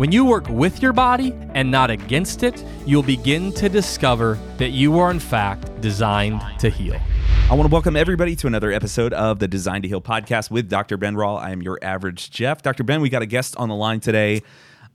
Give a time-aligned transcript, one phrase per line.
[0.00, 4.70] when you work with your body and not against it, you'll begin to discover that
[4.70, 6.98] you are, in fact, designed to heal.
[7.50, 10.70] I want to welcome everybody to another episode of the Design to Heal podcast with
[10.70, 10.96] Dr.
[10.96, 11.36] Ben Rall.
[11.36, 12.62] I am your average Jeff.
[12.62, 12.82] Dr.
[12.82, 14.40] Ben, we got a guest on the line today.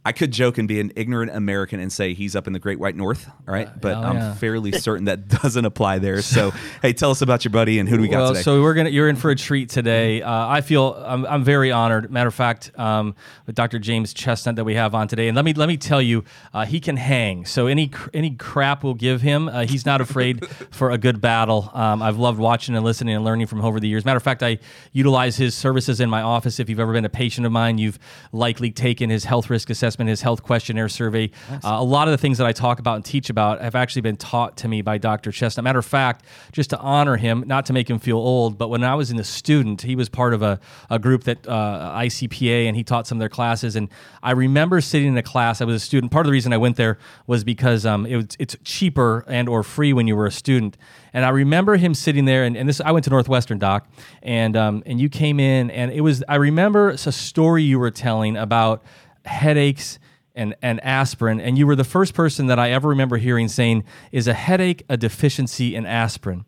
[0.05, 2.77] I could joke and be an ignorant American and say he's up in the Great
[2.77, 3.67] White North, all right?
[3.81, 4.33] But oh, I'm yeah.
[4.35, 6.21] fairly certain that doesn't apply there.
[6.21, 6.51] So,
[6.83, 8.43] hey, tell us about your buddy and who do we got well, today?
[8.43, 10.21] so we're gonna you're in for a treat today.
[10.21, 12.11] Uh, I feel I'm, I'm very honored.
[12.11, 13.15] Matter of fact, um,
[13.47, 13.79] with Dr.
[13.79, 16.65] James Chestnut that we have on today, and let me let me tell you, uh,
[16.65, 17.43] he can hang.
[17.45, 21.71] So any any crap we'll give him, uh, he's not afraid for a good battle.
[21.73, 24.05] Um, I've loved watching and listening and learning from him over the years.
[24.05, 24.59] Matter of fact, I
[24.91, 26.59] utilize his services in my office.
[26.59, 27.97] If you've ever been a patient of mine, you've
[28.31, 31.31] likely taken his health risk assessment, his health questionnaire survey.
[31.51, 34.01] Uh, a lot of the things that I talk about and teach about have actually
[34.01, 35.31] been taught to me by Dr.
[35.31, 35.63] Chestnut.
[35.63, 38.83] Matter of fact, just to honor him, not to make him feel old, but when
[38.83, 42.67] I was in the student, he was part of a, a group that uh, ICPA,
[42.67, 43.75] and he taught some of their classes.
[43.75, 43.89] And
[44.21, 45.61] I remember sitting in a class.
[45.61, 46.11] I was a student.
[46.11, 49.47] Part of the reason I went there was because um, it was, it's cheaper and
[49.49, 50.77] or free when you were a student.
[51.13, 53.87] And I remember him sitting there, and, and this I went to Northwestern Doc,
[54.21, 57.89] and um, and you came in, and it was I remember a story you were
[57.89, 58.83] telling about
[59.25, 59.99] headaches
[60.35, 61.39] and, and aspirin.
[61.39, 64.83] And you were the first person that I ever remember hearing saying, Is a headache
[64.89, 66.45] a deficiency in aspirin?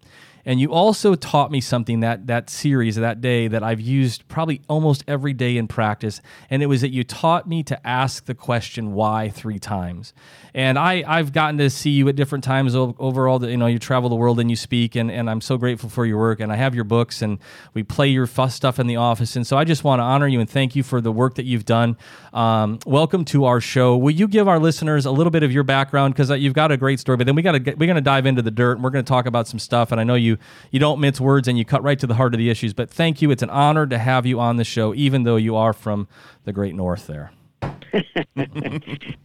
[0.48, 4.62] And you also taught me something that that series that day that I've used probably
[4.70, 8.34] almost every day in practice, and it was that you taught me to ask the
[8.34, 10.14] question why three times.
[10.54, 13.78] And I I've gotten to see you at different times over all you know you
[13.78, 16.40] travel the world and you speak, and and I'm so grateful for your work.
[16.40, 17.40] And I have your books, and
[17.74, 20.28] we play your fuss stuff in the office, and so I just want to honor
[20.28, 21.98] you and thank you for the work that you've done.
[22.32, 23.98] Um, welcome to our show.
[23.98, 26.78] Will you give our listeners a little bit of your background because you've got a
[26.78, 28.84] great story, but then we got to we're going to dive into the dirt and
[28.84, 29.92] we're going to talk about some stuff.
[29.92, 30.37] And I know you
[30.72, 32.74] you don't mince words and you cut right to the heart of the issues.
[32.74, 33.32] But thank you.
[33.32, 36.08] It's an honor to have you on the show, even though you are from
[36.44, 37.32] the great north there.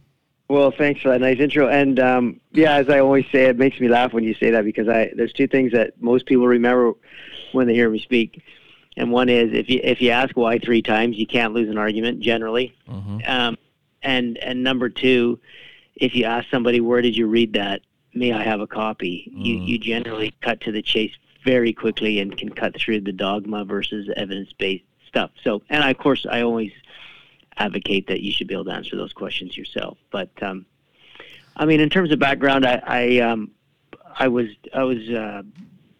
[0.49, 1.67] Well, thanks for that nice intro.
[1.67, 4.63] And um, yeah, as I always say, it makes me laugh when you say that
[4.65, 6.93] because I there's two things that most people remember
[7.53, 8.43] when they hear me speak.
[8.95, 11.79] And one is if you if you ask why three times, you can't lose an
[11.79, 12.75] argument generally.
[13.25, 13.57] Um,
[14.03, 15.39] and and number two,
[15.95, 17.81] if you ask somebody where did you read that,
[18.13, 19.31] may I have a copy?
[19.33, 21.11] You you generally cut to the chase
[21.43, 25.31] very quickly and can cut through the dogma versus evidence based stuff.
[25.43, 26.71] So, and I, of course, I always
[27.57, 29.97] advocate that you should be able to answer those questions yourself.
[30.11, 30.65] But um,
[31.55, 33.51] I mean, in terms of background, I I, um,
[34.17, 35.43] I was I was uh,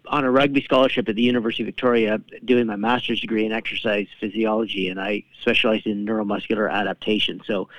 [0.07, 4.07] on a rugby scholarship at the University of Victoria doing my master's degree in exercise
[4.19, 7.41] physiology, and I specialized in neuromuscular adaptation.
[7.45, 7.69] So,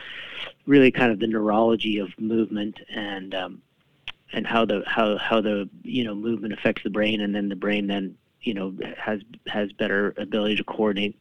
[0.67, 3.63] really, kind of the neurology of movement and um,
[4.35, 7.57] and how the how how the you know movement affects the brain, and then the
[7.57, 11.17] brain then you know has has better ability to coordinate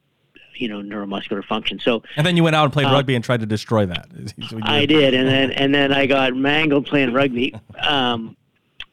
[0.55, 1.79] you know neuromuscular function.
[1.79, 4.07] So And then you went out and played Uh, rugby and tried to destroy that.
[4.63, 7.53] I did, and then and then I got mangled playing rugby.
[7.83, 8.37] Um,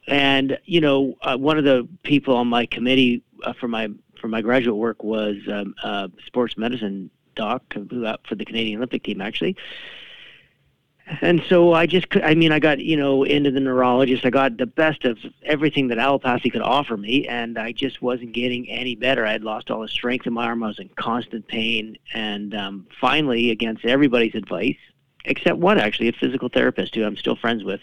[0.08, 3.88] and you know, uh, one of the people on my committee uh, for my
[4.20, 8.78] for my graduate work was um, uh, sports medicine doc who out for the Canadian
[8.78, 9.56] Olympic team actually.
[11.20, 14.24] And so I just, I mean, I got, you know, into the neurologist.
[14.24, 18.32] I got the best of everything that allopathy could offer me, and I just wasn't
[18.32, 19.26] getting any better.
[19.26, 20.62] I had lost all the strength in my arm.
[20.62, 21.98] I was in constant pain.
[22.14, 24.78] And um, finally, against everybody's advice,
[25.24, 27.80] except one actually, a physical therapist who I'm still friends with,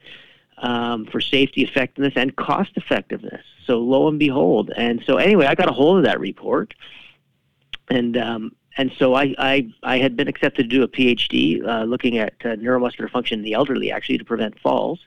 [0.59, 3.43] um, for safety effectiveness and cost effectiveness.
[3.65, 6.73] So lo and behold, and so anyway, I got a hold of that report,
[7.89, 11.83] and um, and so I, I I had been accepted to do a PhD uh,
[11.83, 14.99] looking at uh, neuromuscular function in the elderly, actually to prevent falls,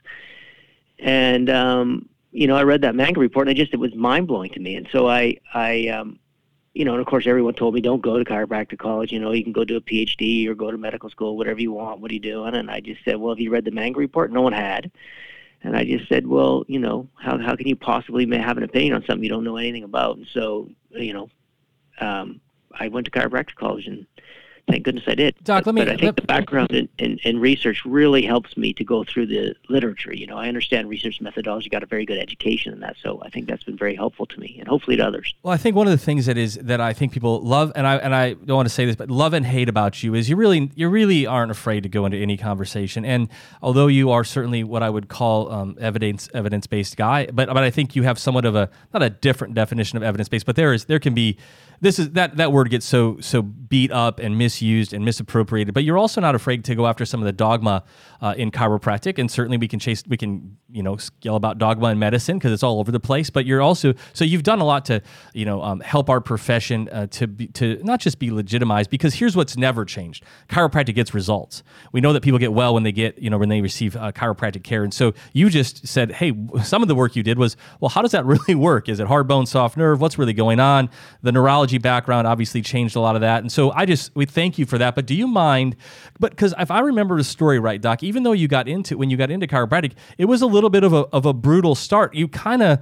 [0.99, 4.27] and um, you know I read that manga report, and it just it was mind
[4.27, 6.19] blowing to me, and so I I um,
[6.73, 9.11] you know, and of course, everyone told me don't go to chiropractic college.
[9.11, 11.71] You know, you can go do a PhD or go to medical school, whatever you
[11.73, 11.99] want.
[11.99, 12.55] What are you doing?
[12.55, 14.31] And I just said, well, have you read the Manga report?
[14.31, 14.89] No one had.
[15.63, 18.95] And I just said, well, you know, how how can you possibly have an opinion
[18.95, 20.17] on something you don't know anything about?
[20.17, 21.29] And so, you know,
[21.99, 22.39] um,
[22.79, 24.05] I went to chiropractic college and
[24.67, 25.35] thank goodness I did.
[25.43, 25.81] Doc, but, let me.
[25.81, 29.03] But I think let, the background in, in, in, research really helps me to go
[29.03, 30.13] through the literature.
[30.13, 33.29] You know, I understand research methodology, got a very good education in that, so I
[33.29, 35.33] think that's been very helpful to me and hopefully to others.
[35.43, 37.87] Well, I think one of the things that is that I think people love, and
[37.87, 40.29] I and I don't want to say this, but love and hate about you is
[40.29, 43.05] you really you really aren't afraid to go into any conversation.
[43.05, 43.29] And
[43.61, 47.63] although you are certainly what I would call um, evidence evidence based guy, but but
[47.63, 50.55] I think you have somewhat of a not a different definition of evidence based, but
[50.55, 51.37] there is there can be
[51.81, 55.73] this is that that word gets so so beat up and misused and misappropriated.
[55.73, 57.83] But you're also not afraid to go after some of the dogma
[58.21, 61.89] uh, in chiropractic, and certainly we can chase we can you know yell about dogma
[61.89, 63.29] in medicine because it's all over the place.
[63.29, 65.01] But you're also so you've done a lot to
[65.33, 69.13] you know um, help our profession uh, to be, to not just be legitimized because
[69.15, 71.63] here's what's never changed: chiropractic gets results.
[71.91, 74.11] We know that people get well when they get you know when they receive uh,
[74.11, 76.33] chiropractic care, and so you just said, hey,
[76.63, 78.89] some of the work you did was well, how does that really work?
[78.89, 80.01] Is it hard bone, soft nerve?
[80.01, 80.89] What's really going on?
[81.21, 83.41] The neurology background obviously changed a lot of that.
[83.41, 84.95] And so I just, we thank you for that.
[84.95, 85.75] But do you mind,
[86.19, 89.11] but because if I remember the story right, Doc, even though you got into, when
[89.11, 92.15] you got into chiropractic, it was a little bit of a, of a brutal start.
[92.15, 92.79] You kind of,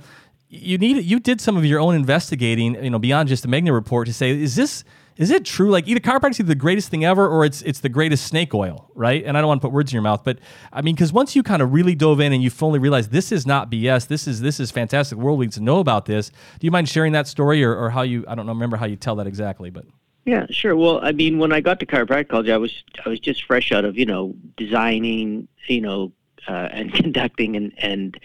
[0.47, 3.73] you needed, you did some of your own investigating, you know, beyond just the Manga
[3.73, 4.85] report to say, is this,
[5.17, 5.69] is it true?
[5.69, 8.89] Like either chiropractic is the greatest thing ever, or it's it's the greatest snake oil,
[8.95, 9.21] right?
[9.25, 10.39] And I don't want to put words in your mouth, but
[10.71, 13.33] I mean, because once you kind of really dove in and you fully realized this
[13.33, 15.17] is not BS, this is this is fantastic.
[15.17, 16.29] The world needs to know about this.
[16.29, 18.23] Do you mind sharing that story, or, or how you?
[18.29, 19.85] I don't know, remember how you tell that exactly, but.
[20.29, 20.75] Yeah, sure.
[20.75, 23.71] Well, I mean, when I got to chiropractic college, I was I was just fresh
[23.71, 26.11] out of you know designing, you know,
[26.47, 28.19] uh, and conducting and and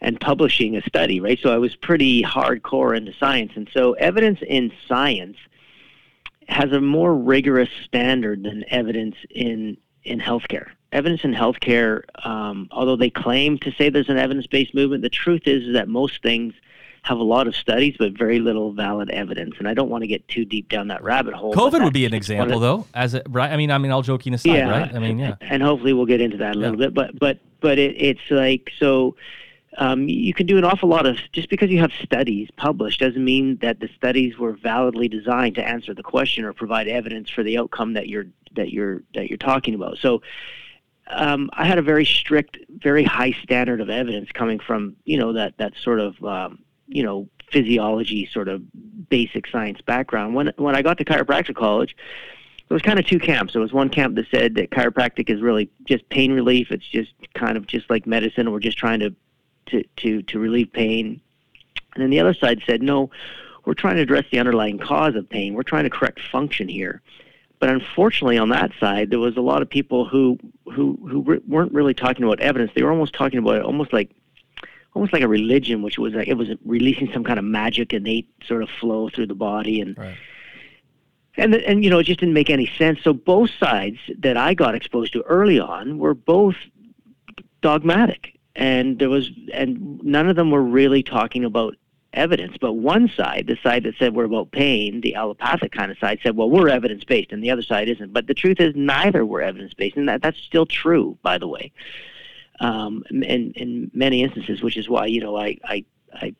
[0.00, 1.36] and publishing a study, right?
[1.42, 5.36] So I was pretty hardcore into science, and so evidence in science
[6.46, 10.68] has a more rigorous standard than evidence in in healthcare.
[10.92, 15.42] Evidence in healthcare, um, although they claim to say there's an evidence-based movement, the truth
[15.46, 16.54] is, is that most things
[17.06, 19.54] have a lot of studies but very little valid evidence.
[19.60, 21.54] And I don't want to get too deep down that rabbit hole.
[21.54, 22.84] COVID would be an example, though.
[22.94, 24.92] As a, right, I mean, I mean, all joking aside, yeah, right?
[24.92, 25.36] I mean, yeah.
[25.40, 26.86] And hopefully we'll get into that a little yeah.
[26.86, 26.94] bit.
[26.94, 29.14] But but but it, it's like so
[29.78, 33.24] um, you can do an awful lot of just because you have studies published doesn't
[33.24, 37.44] mean that the studies were validly designed to answer the question or provide evidence for
[37.44, 39.98] the outcome that you're that you're that you're talking about.
[39.98, 40.22] So
[41.06, 45.34] um, I had a very strict, very high standard of evidence coming from you know
[45.34, 48.62] that that sort of um, you know physiology sort of
[49.08, 50.34] basic science background.
[50.34, 51.96] When when I got to chiropractic college,
[52.68, 53.52] there was kind of two camps.
[53.52, 56.70] There was one camp that said that chiropractic is really just pain relief.
[56.70, 58.50] It's just kind of just like medicine.
[58.50, 59.14] We're just trying to
[59.66, 61.20] to, to, to relieve pain.
[61.94, 63.10] And then the other side said, no,
[63.64, 65.54] we're trying to address the underlying cause of pain.
[65.54, 67.02] We're trying to correct function here.
[67.58, 71.40] But unfortunately, on that side, there was a lot of people who who who re-
[71.48, 72.70] weren't really talking about evidence.
[72.74, 74.10] They were almost talking about it almost like
[74.96, 78.28] almost like a religion, which was like it was releasing some kind of magic innate
[78.46, 79.96] sort of flow through the body and.
[79.96, 80.16] Right.
[81.38, 83.00] And, and you know it just didn't make any sense.
[83.04, 86.56] So both sides that I got exposed to early on were both
[87.60, 91.76] dogmatic and there was and none of them were really talking about
[92.12, 95.98] evidence but one side the side that said we're about pain the allopathic kind of
[95.98, 98.72] side said well we're evidence based and the other side isn't but the truth is
[98.74, 101.70] neither were evidence based and that, that's still true by the way
[102.60, 106.34] um, in in many instances, which is why you know I I I,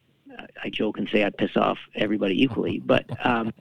[0.65, 3.05] I joke and say I piss off everybody equally, but.
[3.25, 3.53] Um,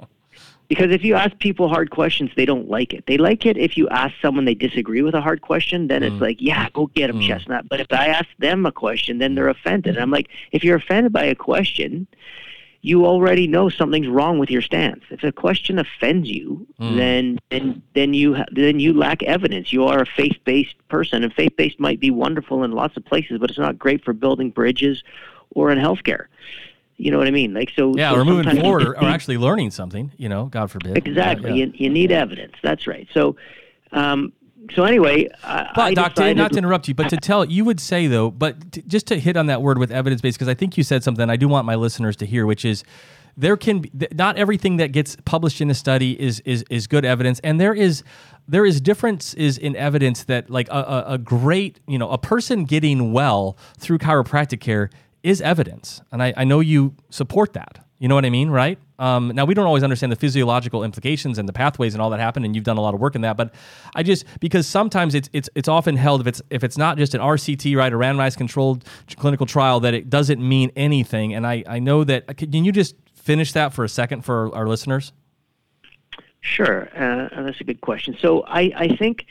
[0.68, 3.06] because if you ask people hard questions, they don't like it.
[3.06, 6.20] They like it if you ask someone they disagree with a hard question, then it's
[6.20, 7.70] like, yeah, go get them, chestnut.
[7.70, 9.96] But if I ask them a question, then they're offended.
[9.96, 12.08] And I'm like, if you're offended by a question,
[12.86, 15.04] you already know something's wrong with your stance.
[15.10, 19.74] If a question offends you, then then then you then you lack evidence.
[19.74, 23.50] You are a faith-based person, and faith-based might be wonderful in lots of places, but
[23.50, 25.04] it's not great for building bridges
[25.56, 26.26] or in healthcare.
[26.98, 27.56] You know what I mean?
[27.56, 27.96] Like so.
[27.96, 30.12] Yeah, so we're moving forward or, or actually learning something.
[30.18, 30.96] You know, God forbid.
[30.96, 31.50] Exactly.
[31.50, 31.66] Yeah, yeah.
[31.66, 32.54] You, you need evidence.
[32.62, 33.08] That's right.
[33.16, 33.36] So,
[33.94, 34.32] um,
[34.74, 37.66] so anyway, I, But I Doctor, decided- not to interrupt you, but to tell you
[37.66, 40.54] would say though, but just to hit on that word with evidence based, because I
[40.54, 42.84] think you said something I do want my listeners to hear, which is
[43.38, 47.04] there can be not everything that gets published in a study is is is good
[47.06, 48.04] evidence, and there is
[48.48, 52.64] there is differences in evidence that like a, a, a great you know a person
[52.66, 54.90] getting well through chiropractic care
[55.24, 57.85] is evidence, and I, I know you support that.
[57.98, 58.78] You know what I mean, right?
[59.00, 62.20] Um, now we don't always understand the physiological implications and the pathways and all that
[62.20, 63.38] happen, and you've done a lot of work in that.
[63.38, 63.54] But
[63.96, 67.14] I just because sometimes it's it's it's often held if it's if it's not just
[67.14, 68.84] an RCT, right, a randomized controlled
[69.16, 71.34] clinical trial, that it doesn't mean anything.
[71.34, 72.36] And I I know that.
[72.38, 75.14] Can you just finish that for a second for our listeners?
[76.42, 78.16] Sure, uh, that's a good question.
[78.20, 79.26] So I, I think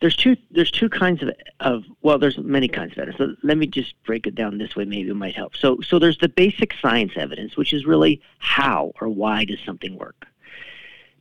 [0.00, 1.30] there's two there's two kinds of,
[1.60, 3.18] of well there's many kinds of evidence.
[3.18, 4.84] So let me just break it down this way.
[4.84, 5.56] Maybe it might help.
[5.56, 9.96] So so there's the basic science evidence, which is really how or why does something
[9.98, 10.26] work.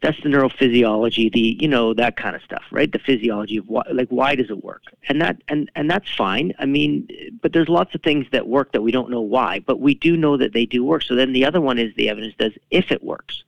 [0.01, 2.89] That's the neurophysiology, the you know that kind of stuff, right?
[2.89, 6.53] The physiology of why, like why does it work, and that and and that's fine.
[6.57, 7.09] I mean,
[7.41, 10.15] but there's lots of things that work that we don't know why, but we do
[10.15, 11.03] know that they do work.
[11.03, 13.43] So then the other one is the evidence does if it works.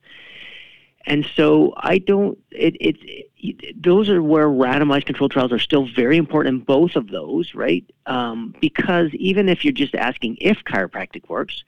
[1.04, 2.38] And so I don't.
[2.50, 2.96] It, it,
[3.36, 7.54] it those are where randomized controlled trials are still very important in both of those,
[7.54, 7.84] right?
[8.06, 11.64] Um, because even if you're just asking if chiropractic works,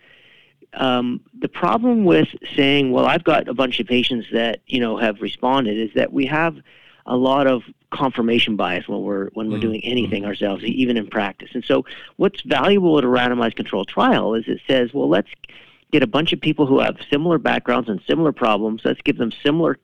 [0.75, 4.97] um, the problem with saying, "Well, I've got a bunch of patients that you know
[4.99, 6.57] have responded," is that we have
[7.07, 11.51] a lot of confirmation bias when we're when we're doing anything ourselves, even in practice.
[11.55, 11.85] And so,
[12.17, 15.29] what's valuable at a randomized controlled trial is it says, "Well, let's."
[15.93, 18.83] Get a bunch of people who have similar backgrounds and similar problems.
[18.85, 19.79] Let's give them similar.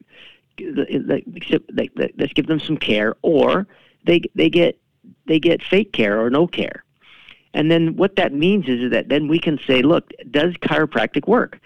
[0.59, 3.66] Let's give them some care, or
[4.04, 4.78] they they get
[5.26, 6.85] they get fake care or no care.
[7.54, 11.59] And then what that means is that then we can say, look, does chiropractic work?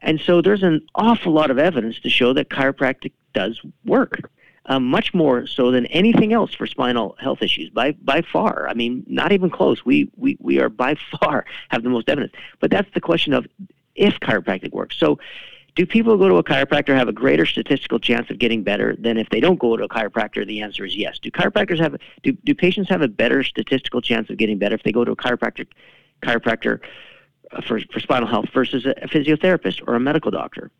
[0.00, 4.30] And so there's an awful lot of evidence to show that chiropractic does work.
[4.66, 8.68] Um, much more so than anything else for spinal health issues by by far.
[8.68, 9.82] I mean, not even close.
[9.82, 12.34] We we we are by far have the most evidence.
[12.60, 13.46] But that's the question of
[13.98, 14.96] if chiropractic works.
[14.98, 15.18] So,
[15.74, 18.96] do people who go to a chiropractor have a greater statistical chance of getting better
[18.98, 20.44] than if they don't go to a chiropractor?
[20.44, 21.20] The answer is yes.
[21.20, 24.82] Do chiropractors have do do patients have a better statistical chance of getting better if
[24.82, 25.66] they go to a chiropractor
[26.22, 26.80] chiropractor
[27.52, 30.72] uh, for for spinal health versus a, a physiotherapist or a medical doctor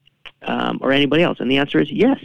[0.42, 1.38] um, or anybody else?
[1.38, 2.18] And the answer is yes.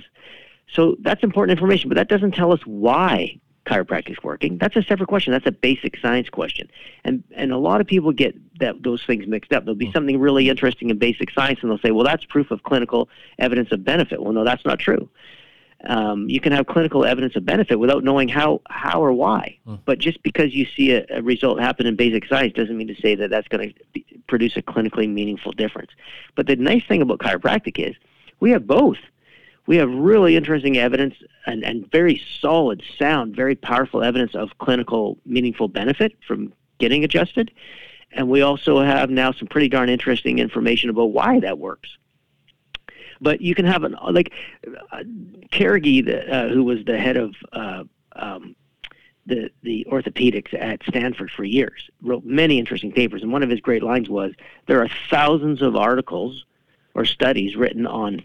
[0.73, 4.57] So that's important information, but that doesn't tell us why chiropractic is working.
[4.57, 5.31] That's a separate question.
[5.31, 6.69] That's a basic science question.
[7.03, 9.63] And and a lot of people get that those things mixed up.
[9.63, 12.63] There'll be something really interesting in basic science and they'll say, well, that's proof of
[12.63, 14.21] clinical evidence of benefit.
[14.21, 15.09] Well, no, that's not true.
[15.85, 19.57] Um, you can have clinical evidence of benefit without knowing how, how or why.
[19.83, 22.95] But just because you see a, a result happen in basic science doesn't mean to
[22.95, 25.91] say that that's going to produce a clinically meaningful difference.
[26.35, 27.95] But the nice thing about chiropractic is
[28.39, 28.97] we have both
[29.65, 31.15] we have really interesting evidence
[31.45, 37.51] and, and very solid, sound, very powerful evidence of clinical meaningful benefit from getting adjusted.
[38.11, 41.97] And we also have now some pretty darn interesting information about why that works.
[43.21, 44.33] But you can have an, like,
[44.91, 45.03] uh,
[45.49, 47.83] Carragee, uh, who was the head of uh,
[48.17, 48.55] um,
[49.25, 53.23] the, the orthopedics at Stanford for years, wrote many interesting papers.
[53.23, 54.33] And one of his great lines was
[54.67, 56.45] there are thousands of articles
[56.95, 58.21] or studies written on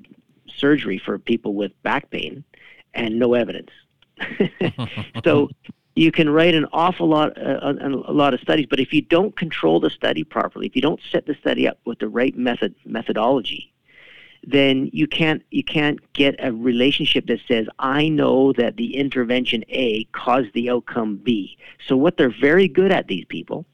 [0.59, 2.45] surgery for people with back pain
[2.95, 3.71] and no evidence.
[5.25, 5.49] so
[5.95, 9.37] you can write an awful lot uh, a lot of studies, but if you don't
[9.37, 12.75] control the study properly, if you don't set the study up with the right method
[12.85, 13.73] methodology,
[14.45, 19.65] then you can't you can't get a relationship that says I know that the intervention
[19.69, 21.59] A caused the outcome B.
[21.87, 23.67] So what they're very good at these people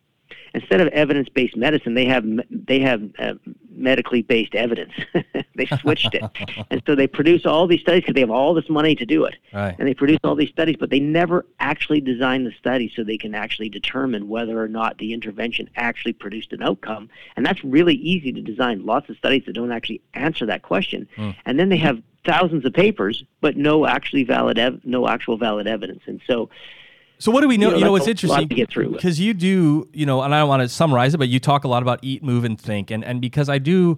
[0.54, 3.34] instead of evidence-based medicine, they have they have uh,
[3.70, 4.92] medically based evidence.
[5.56, 6.22] they switched it,
[6.70, 9.24] and so they produce all these studies because they have all this money to do
[9.24, 9.34] it.
[9.52, 9.74] Right.
[9.78, 13.18] And they produce all these studies, but they never actually design the study so they
[13.18, 17.10] can actually determine whether or not the intervention actually produced an outcome.
[17.36, 18.86] And that's really easy to design.
[18.86, 21.08] Lots of studies that don't actually answer that question,
[21.44, 25.66] and then they have thousands of papers, but no actually valid ev- no actual valid
[25.66, 26.02] evidence.
[26.06, 26.48] And so
[27.24, 27.70] So what do we know?
[27.70, 28.90] You You know, know, what's that's a lot interesting to get through.
[28.92, 31.64] because you do, you know, and I don't want to summarize it, but you talk
[31.64, 33.96] a lot about eat, move, and think, and and because I do.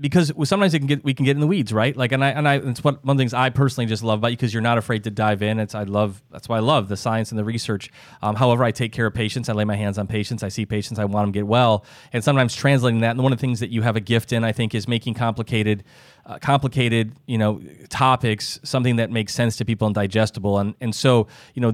[0.00, 1.96] Because sometimes it can get we can get in the weeds, right?
[1.96, 4.18] Like, and I and I it's what one of the things I personally just love
[4.18, 5.60] about you because you're not afraid to dive in.
[5.60, 7.90] It's I love that's why I love the science and the research.
[8.20, 9.48] Um, however, I take care of patients.
[9.48, 10.42] I lay my hands on patients.
[10.42, 10.98] I see patients.
[10.98, 13.10] I want them to get well, and sometimes translating that.
[13.12, 15.14] And one of the things that you have a gift in, I think, is making
[15.14, 15.84] complicated
[16.26, 20.58] uh, complicated, you know, topics something that makes sense to people and digestible.
[20.58, 21.70] And and so, you know,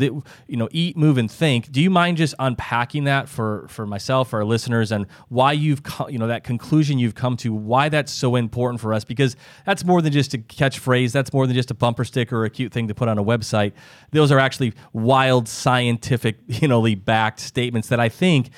[0.48, 1.70] you know, eat, move, and think.
[1.70, 5.82] Do you mind just unpacking that for for myself, for our listeners, and why you've
[5.82, 9.04] co- you know that conclusion you've come to, why that's so important for us?
[9.04, 11.12] Because that's more than just a catchphrase.
[11.12, 13.24] That's more than just a bumper sticker or a cute thing to put on a
[13.24, 13.72] website.
[14.10, 18.50] Those are actually wild scientific, you know, backed statements that I think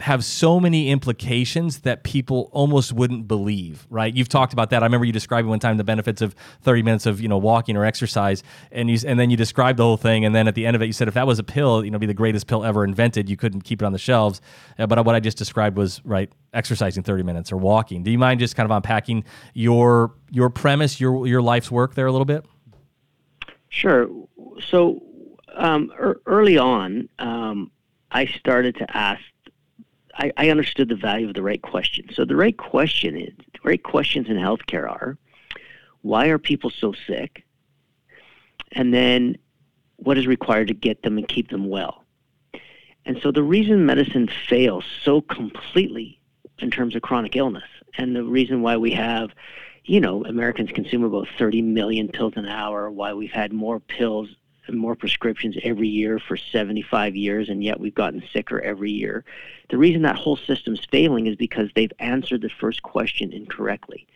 [0.00, 4.14] have so many implications that people almost wouldn't believe, right?
[4.14, 4.82] You've talked about that.
[4.82, 7.76] I remember you describing one time the benefits of 30 minutes of, you know, walking
[7.76, 10.66] or exercise and you and then you described the whole thing and then at the
[10.66, 12.48] end of it you said if that was a pill, you know, be the greatest
[12.48, 14.40] pill ever invented, you couldn't keep it on the shelves.
[14.78, 18.02] Uh, but what I just described was right exercising 30 minutes or walking.
[18.02, 19.24] Do you mind just kind of unpacking
[19.54, 22.44] your your premise, your your life's work there a little bit?
[23.68, 24.08] Sure.
[24.68, 25.02] So
[25.54, 27.70] um, er, early on, um,
[28.10, 29.22] I started to ask.
[30.16, 32.08] I, I understood the value of the right question.
[32.14, 35.18] So the right question is the right questions in healthcare are:
[36.02, 37.44] Why are people so sick?
[38.72, 39.36] And then,
[39.96, 42.04] what is required to get them and keep them well?
[43.06, 46.20] And so the reason medicine fails so completely
[46.58, 47.68] in terms of chronic illness,
[47.98, 49.30] and the reason why we have
[49.84, 54.28] you know, Americans consume about 30 million pills an hour, why we've had more pills
[54.72, 59.24] more prescriptions every year for 75 years, and yet we've gotten sicker every year.
[59.70, 64.06] The reason that whole system's failing is because they've answered the first question incorrectly.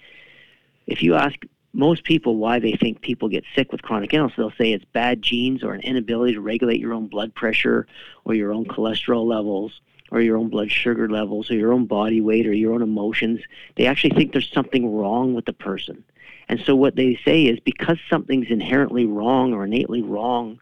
[0.86, 1.36] If you ask
[1.72, 5.22] most people why they think people get sick with chronic illness, they'll say it's bad
[5.22, 7.86] genes or an inability to regulate your own blood pressure
[8.24, 12.20] or your own cholesterol levels or your own blood sugar levels or your own body
[12.20, 13.40] weight or your own emotions.
[13.76, 16.04] They actually think there's something wrong with the person.
[16.48, 20.60] And so what they say is because something's inherently wrong or innately wrong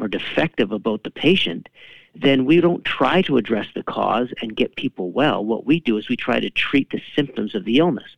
[0.00, 1.68] or defective about the patient,
[2.16, 5.44] then we don't try to address the cause and get people well.
[5.44, 8.16] What we do is we try to treat the symptoms of the illness.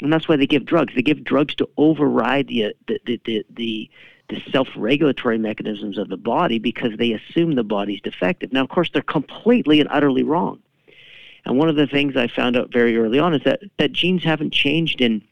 [0.00, 0.94] And that's why they give drugs.
[0.94, 3.90] They give drugs to override the, uh, the, the, the, the
[4.30, 8.52] the self-regulatory mechanisms of the body because they assume the body's defective.
[8.52, 10.60] Now, of course, they're completely and utterly wrong.
[11.44, 14.22] And one of the things I found out very early on is that, that genes
[14.22, 15.22] haven't changed in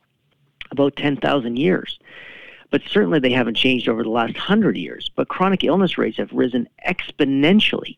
[0.71, 1.99] about 10,000 years.
[2.71, 5.11] But certainly they haven't changed over the last 100 years.
[5.15, 7.97] But chronic illness rates have risen exponentially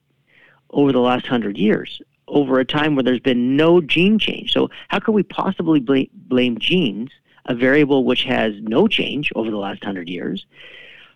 [0.71, 4.53] over the last 100 years, over a time where there's been no gene change.
[4.53, 7.11] So how could we possibly blame, blame genes,
[7.47, 10.47] a variable which has no change over the last 100 years,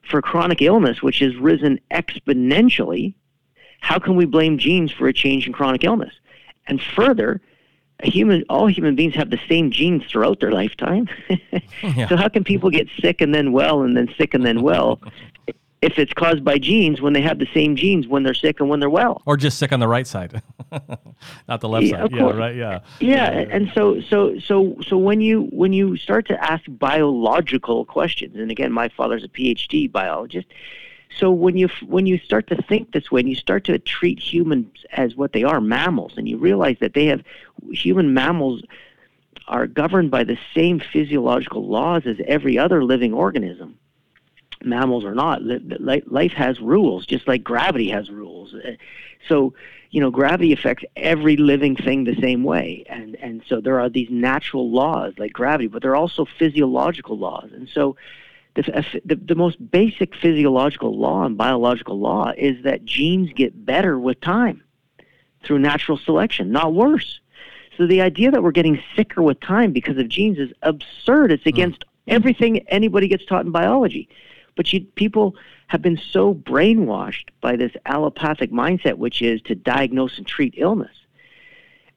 [0.02, 3.14] for chronic illness, which has risen exponentially,
[3.80, 6.14] how can we blame genes for a change in chronic illness?
[6.66, 7.40] And further,
[8.02, 11.08] human, all human beings have the same genes throughout their lifetime.
[11.82, 12.08] Yeah.
[12.08, 15.00] So how can people get sick and then well and then sick and then well
[15.82, 18.70] if it's caused by genes when they have the same genes when they're sick and
[18.70, 19.20] when they're well?
[19.26, 20.40] Or just sick on the right side,
[21.48, 22.10] not the left Yeah, side.
[22.12, 22.36] Yeah, course.
[22.36, 22.56] right.
[22.56, 22.80] Yeah.
[23.00, 28.36] yeah and so so so so when you when you start to ask biological questions
[28.36, 30.46] and again my father's a phd biologist
[31.18, 34.18] so when you when you start to think this way and you start to treat
[34.18, 37.22] humans as what they are mammals and you realize that they have
[37.70, 38.62] human mammals
[39.48, 43.78] are governed by the same physiological laws as every other living organism
[44.64, 45.42] mammals are not.
[45.42, 48.54] Li- li- Life has rules, just like gravity has rules.
[48.54, 48.72] Uh,
[49.28, 49.54] So,
[49.90, 53.88] you know, gravity affects every living thing the same way, and and so there are
[53.88, 57.96] these natural laws like gravity, but there are also physiological laws, and so.
[58.54, 63.98] The, the, the most basic physiological law and biological law is that genes get better
[63.98, 64.62] with time
[65.42, 67.20] through natural selection, not worse.
[67.76, 71.32] So the idea that we're getting sicker with time because of genes is absurd.
[71.32, 71.48] It's hmm.
[71.48, 74.08] against everything anybody gets taught in biology.
[74.56, 75.34] But you, people
[75.66, 80.94] have been so brainwashed by this allopathic mindset, which is to diagnose and treat illness,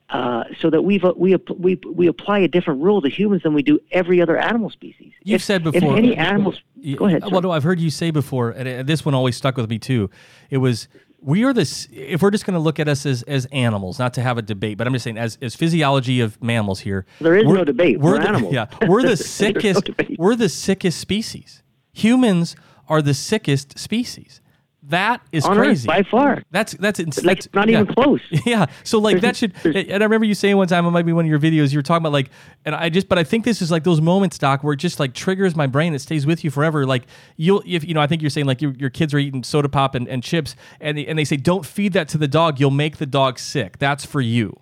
[0.10, 3.54] uh, so that we've, uh, we, we, we apply a different rule to humans than
[3.54, 5.12] we do every other animal species.
[5.24, 6.62] You've If- said If before- any animals,
[6.96, 7.24] go ahead.
[7.30, 9.80] Well, no, I've heard you say before, and uh, this one always stuck with me
[9.80, 10.10] too.
[10.50, 10.88] It was
[11.20, 11.88] we are this.
[11.92, 14.42] If we're just going to look at us as, as animals, not to have a
[14.44, 17.06] debate, but I'm just saying as as physiology of mammals here.
[17.20, 18.00] There is we're- no debate.
[18.00, 18.54] We're the, animals.
[18.58, 19.90] Yeah, we're the There's no sickest.
[20.20, 21.64] we're the sickest species.
[21.94, 22.56] Humans
[22.88, 24.42] are the sickest species.
[24.90, 25.82] That is on crazy.
[25.82, 26.44] Earth by far.
[26.52, 27.82] That's that's ins- Like that's not yeah.
[27.82, 28.22] even close.
[28.46, 28.68] Yeah.
[28.84, 31.26] So like that should and I remember you saying one time it might be one
[31.26, 32.30] of your videos you were talking about like
[32.64, 35.00] and I just but I think this is like those moments doc where it just
[35.00, 37.04] like triggers my brain it stays with you forever like
[37.36, 39.68] you'll if you know I think you're saying like your, your kids are eating soda
[39.68, 42.60] pop and, and chips and they, and they say don't feed that to the dog
[42.60, 44.58] you'll make the dog sick that's for you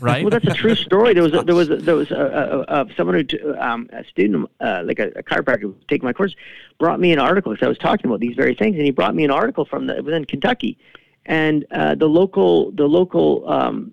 [0.00, 0.24] right?
[0.24, 1.14] Well, that's a true story.
[1.14, 4.04] There was a, there was a, there was a, a, a, someone who um, a
[4.04, 6.34] student uh, like a, a chiropractor who taking my course
[6.78, 9.14] brought me an article because I was talking about these very things, and he brought
[9.14, 10.78] me an article from the it was in Kentucky,
[11.26, 13.92] and uh, the local the local um,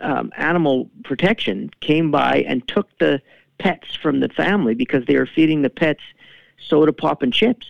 [0.00, 3.20] um, animal protection came by and took the
[3.58, 6.02] pets from the family because they were feeding the pets
[6.58, 7.66] soda pop and chips,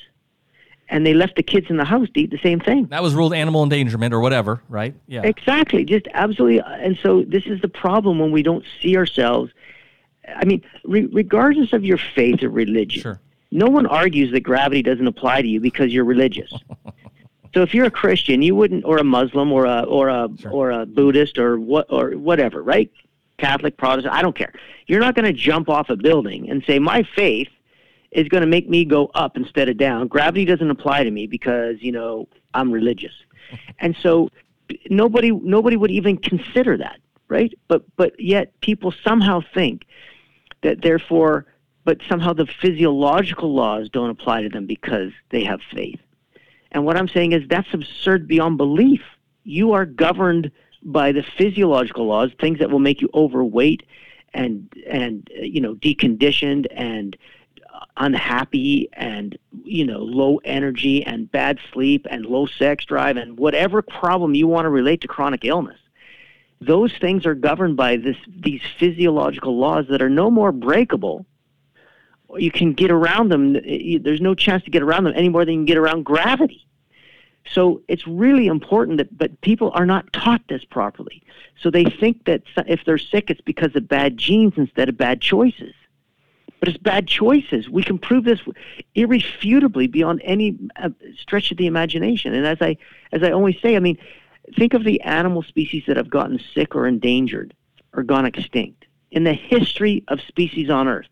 [0.89, 2.87] and they left the kids in the house to eat the same thing.
[2.87, 6.61] that was ruled animal endangerment or whatever right yeah Exactly, just absolutely.
[6.61, 9.51] Uh, and so this is the problem when we don't see ourselves.
[10.37, 13.21] I mean, re- regardless of your faith or religion, Sure.
[13.51, 16.53] no one argues that gravity doesn't apply to you because you're religious.
[17.55, 20.71] so if you're a Christian, you wouldn't, or a Muslim, or a or a or
[20.71, 22.91] a Buddhist, or what or whatever, right?
[23.39, 24.53] Catholic, Protestant, I don't care.
[24.87, 27.49] You're not going to jump off a building and say my faith
[28.15, 30.09] is going to make me go up instead of down.
[30.09, 33.13] Gravity doesn't apply to me because you know I'm religious,
[33.79, 34.31] and so
[34.89, 37.53] nobody nobody would even consider that, right?
[37.69, 39.87] But but yet people somehow think
[40.63, 41.47] that therefore,
[41.85, 46.01] but somehow the physiological laws don't apply to them because they have faith.
[46.73, 49.03] And what I'm saying is that's absurd beyond belief.
[49.45, 50.51] You are governed
[50.83, 53.85] by the physiological laws, things that will make you overweight
[54.35, 57.17] and and you know deconditioned and
[57.97, 63.83] unhappy and you know low energy and bad sleep and low sex drive and whatever
[63.83, 65.79] problem you want to relate to chronic illness.
[66.61, 71.27] Those things are governed by this these physiological laws that are no more breakable.
[72.37, 73.53] You can get around them.
[73.53, 76.67] There's no chance to get around them any more than you can get around gravity.
[77.47, 81.23] So it's really important that but people are not taught this properly.
[81.61, 85.21] So they think that if they're sick it's because of bad genes instead of bad
[85.21, 85.75] choices
[86.65, 87.69] but it's bad choices.
[87.69, 88.41] We can prove this
[88.95, 92.33] irrefutably beyond any uh, stretch of the imagination.
[92.33, 92.79] And as I
[93.13, 93.99] as I always say, I mean,
[94.57, 97.53] think of the animal species that have gotten sick or endangered
[97.93, 101.11] or gone extinct in the history of species on Earth.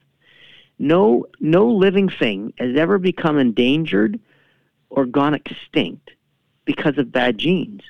[0.78, 4.18] No no living thing has ever become endangered
[4.88, 6.12] or gone extinct
[6.64, 7.82] because of bad genes.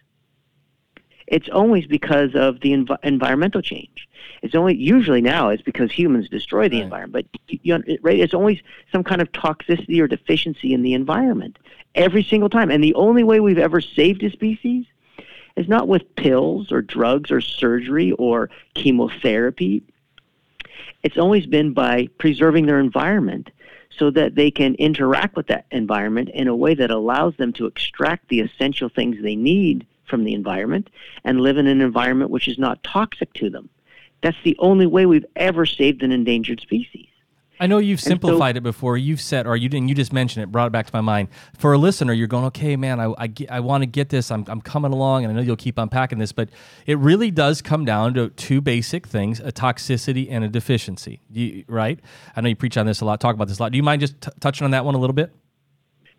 [1.26, 4.08] It's always because of the env- environmental change.
[4.42, 6.85] It's only usually now it's because humans destroy the Right.
[6.85, 7.28] environment.
[7.32, 11.58] But you, you, right, it's always some kind of toxicity or deficiency in the environment
[11.94, 12.70] every single time.
[12.70, 14.87] And the only way we've ever saved a species
[15.56, 19.82] is not with pills or drugs or surgery or chemotherapy.
[21.02, 23.50] It's always been by preserving their environment
[23.90, 27.66] so that they can interact with that environment in a way that allows them to
[27.66, 30.90] extract the essential things they need from the environment
[31.24, 33.68] and live in an environment which is not toxic to them.
[34.22, 37.08] That's the only way we've ever saved an endangered species.
[37.60, 38.96] I know you've so- simplified it before.
[38.96, 39.88] You've said, or you didn't.
[39.88, 41.28] You just mentioned it, brought it back to my mind.
[41.56, 44.32] For a listener, you're going, okay, man, I, I, I want to get this.
[44.32, 46.48] I'm, I'm coming along, and I know you'll keep unpacking this, but
[46.86, 51.20] it really does come down to two basic things: a toxicity and a deficiency.
[51.30, 52.00] You, right?
[52.34, 53.70] I know you preach on this a lot, talk about this a lot.
[53.70, 55.32] Do you mind just t- touching on that one a little bit?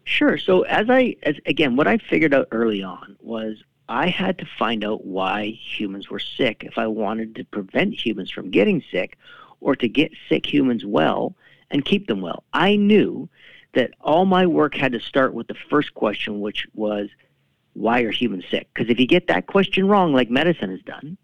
[0.05, 0.37] Sure.
[0.37, 3.57] So as I as again, what I figured out early on was
[3.89, 8.31] I had to find out why humans were sick if I wanted to prevent humans
[8.31, 9.17] from getting sick
[9.61, 11.35] or to get sick humans well
[11.71, 12.43] and keep them well.
[12.53, 13.29] I knew
[13.73, 17.09] that all my work had to start with the first question which was
[17.73, 18.67] why are humans sick?
[18.73, 21.17] Because if you get that question wrong like medicine has done,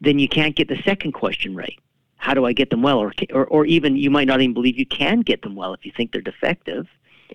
[0.00, 1.78] then you can't get the second question right.
[2.16, 4.78] How do I get them well or or, or even you might not even believe
[4.78, 6.86] you can get them well if you think they're defective.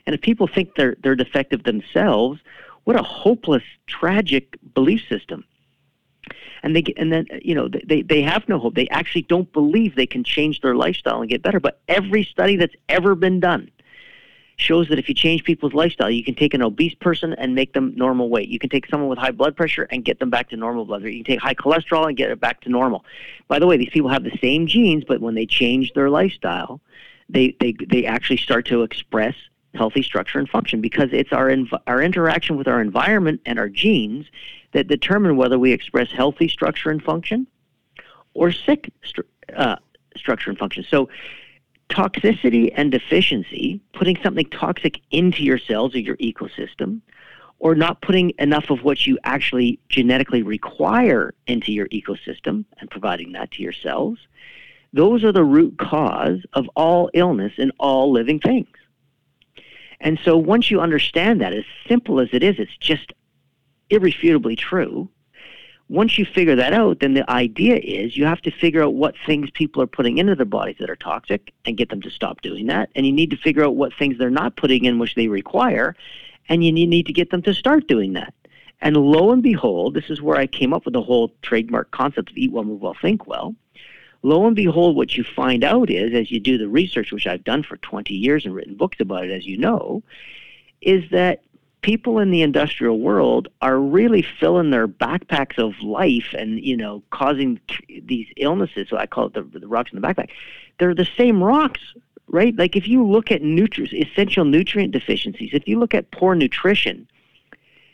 [0.06, 2.40] And if people think they're they're defective themselves,
[2.84, 5.44] what a hopeless, tragic belief system.
[6.62, 8.76] And they and then you know they they have no hope.
[8.76, 11.60] They actually don't believe they can change their lifestyle and get better.
[11.60, 13.70] But every study that's ever been done
[14.56, 17.74] shows that if you change people's lifestyle, you can take an obese person and make
[17.74, 18.48] them normal weight.
[18.48, 21.02] You can take someone with high blood pressure and get them back to normal blood
[21.02, 21.14] pressure.
[21.14, 23.04] You can take high cholesterol and get it back to normal.
[23.48, 26.80] By the way, these people have the same genes, but when they change their lifestyle,
[27.30, 29.36] they they they actually start to express
[29.74, 33.70] healthy structure and function because it's our env- our interaction with our environment and our
[33.70, 34.26] genes
[34.74, 37.48] that determine whether we express healthy structure and function
[38.34, 39.78] or sick stru- uh,
[40.16, 40.86] structure and function.
[40.90, 41.10] So
[41.90, 47.02] toxicity and deficiency, putting something toxic into your cells or your ecosystem,
[47.60, 53.32] or not putting enough of what you actually genetically require into your ecosystem and providing
[53.32, 54.18] that to your cells,
[54.92, 58.68] those are the root cause of all illness in all living things.
[60.04, 63.14] And so once you understand that, as simple as it is, it's just
[63.90, 65.10] irrefutably true.
[65.88, 69.16] Once you figure that out, then the idea is you have to figure out what
[69.26, 72.42] things people are putting into their bodies that are toxic and get them to stop
[72.42, 72.90] doing that.
[72.96, 75.96] And you need to figure out what things they're not putting in which they require,
[76.50, 78.34] and you need to get them to start doing that.
[78.82, 82.32] And lo and behold, this is where I came up with the whole trademark concept
[82.32, 83.56] of eat well, move well, think well.
[84.24, 87.44] Lo and behold, what you find out is, as you do the research, which I've
[87.44, 90.02] done for 20 years and written books about it, as you know,
[90.82, 91.44] is that
[91.82, 97.04] people in the industrial world are really filling their backpacks of life and you know
[97.12, 97.60] causing
[98.04, 98.88] these illnesses.
[98.90, 100.30] So i call it the, the rocks in the backpack.
[100.80, 101.82] They're the same rocks
[102.28, 102.56] right?
[102.58, 107.08] Like if you look at nutrients essential nutrient deficiencies if you look at poor nutrition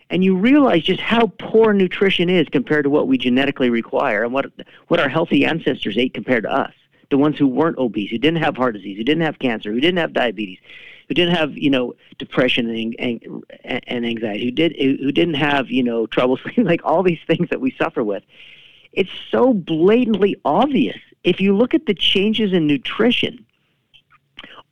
[0.09, 4.33] and you realize just how poor nutrition is compared to what we genetically require and
[4.33, 4.51] what
[4.87, 6.73] what our healthy ancestors ate compared to us
[7.09, 9.81] the ones who weren't obese who didn't have heart disease who didn't have cancer who
[9.81, 10.59] didn't have diabetes
[11.09, 15.69] who didn't have you know depression and, and, and anxiety, who did who didn't have
[15.69, 18.23] you know trouble sleeping, like all these things that we suffer with.
[18.93, 20.97] It's so blatantly obvious.
[21.23, 23.45] If you look at the changes in nutrition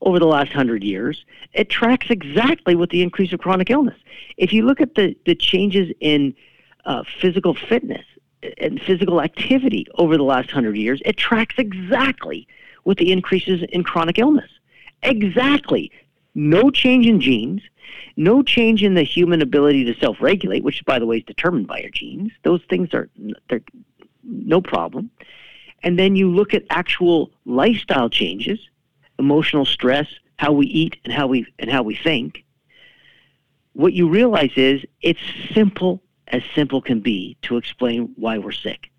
[0.02, 3.98] over the last hundred years, it tracks exactly with the increase of chronic illness.
[4.38, 6.36] If you look at the, the changes in
[6.86, 8.06] uh, physical fitness
[8.60, 12.48] and physical activity over the last hundred years, it tracks exactly
[12.86, 14.50] with the increases in chronic illness.
[15.04, 15.92] Exactly
[16.38, 17.64] no change in genes,
[18.16, 21.80] no change in the human ability to self-regulate, which, by the way, is determined by
[21.80, 22.32] your genes.
[22.44, 23.10] Those things are
[23.50, 23.62] they're
[24.24, 25.10] no problem.
[25.84, 28.60] And then you look at actual lifestyle changes,
[29.20, 32.44] emotional stress, how we eat, and how we and how we think.
[33.74, 35.20] What you realize is it's
[35.54, 38.90] simple as simple can be to explain why we're sick.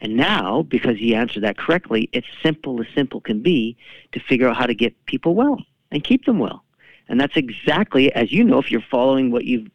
[0.00, 3.76] And now, because he answered that correctly, it's simple as simple can be
[4.12, 5.58] to figure out how to get people well
[5.92, 6.64] and keep them well.
[7.08, 9.68] And that's exactly as you know if you're following what you've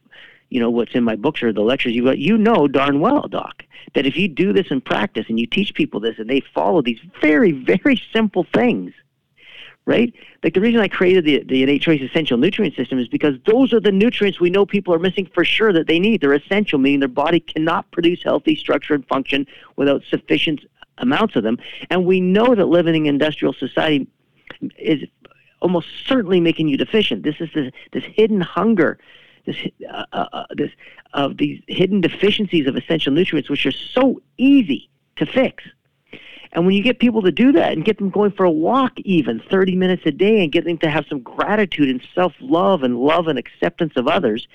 [0.50, 3.28] you know what's in my books or the lectures you've got, you know darn well,
[3.28, 3.64] Doc,
[3.94, 6.80] that if you do this in practice and you teach people this and they follow
[6.80, 8.92] these very, very simple things,
[9.88, 10.12] right?
[10.44, 13.72] Like the reason I created the, the innate choice essential nutrient system is because those
[13.72, 16.20] are the nutrients we know people are missing for sure that they need.
[16.20, 19.46] They're essential, meaning their body cannot produce healthy structure and function
[19.76, 20.60] without sufficient
[20.98, 21.56] amounts of them.
[21.88, 24.06] And we know that living in industrial society
[24.76, 25.04] is
[25.62, 27.22] almost certainly making you deficient.
[27.22, 28.98] This is this, this hidden hunger,
[29.46, 29.56] this
[29.90, 30.70] uh, uh, uh, this
[31.14, 35.64] of these hidden deficiencies of essential nutrients, which are so easy to fix.
[36.52, 38.98] And when you get people to do that and get them going for a walk,
[39.00, 42.82] even 30 minutes a day, and get them to have some gratitude and self love
[42.82, 44.48] and love and acceptance of others,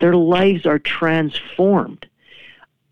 [0.00, 2.06] their lives are transformed.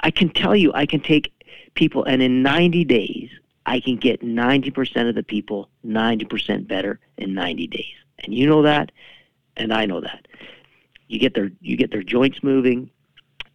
[0.01, 1.33] I can tell you, I can take
[1.75, 3.31] people, and in 90 days,
[3.67, 7.95] I can get 90% of the people 90% better in 90 days.
[8.19, 8.93] And you know that,
[9.57, 10.27] and I know that.
[11.09, 12.91] You get their you get their joints moving,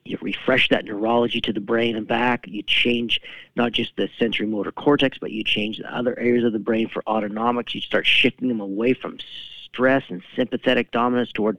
[0.10, 3.22] you refresh that neurology to the brain and back, you change
[3.56, 6.89] not just the sensory motor cortex, but you change the other areas of the brain
[6.89, 7.74] for autonomics.
[7.74, 9.17] You start shifting them away from
[9.65, 11.58] stress and sympathetic dominance toward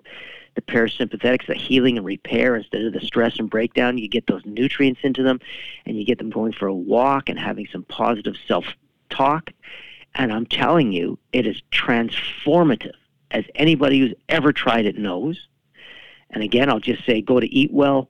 [0.55, 3.97] the parasympathetics, the healing and repair instead of the stress and breakdown.
[3.97, 5.41] You get those nutrients into them
[5.87, 8.65] and you get them going for a walk and having some positive self
[9.09, 9.53] talk.
[10.15, 12.97] And I'm telling you, it is transformative,
[13.31, 15.47] as anybody who's ever tried it knows.
[16.31, 18.09] And again, I'll just say go to eatwell,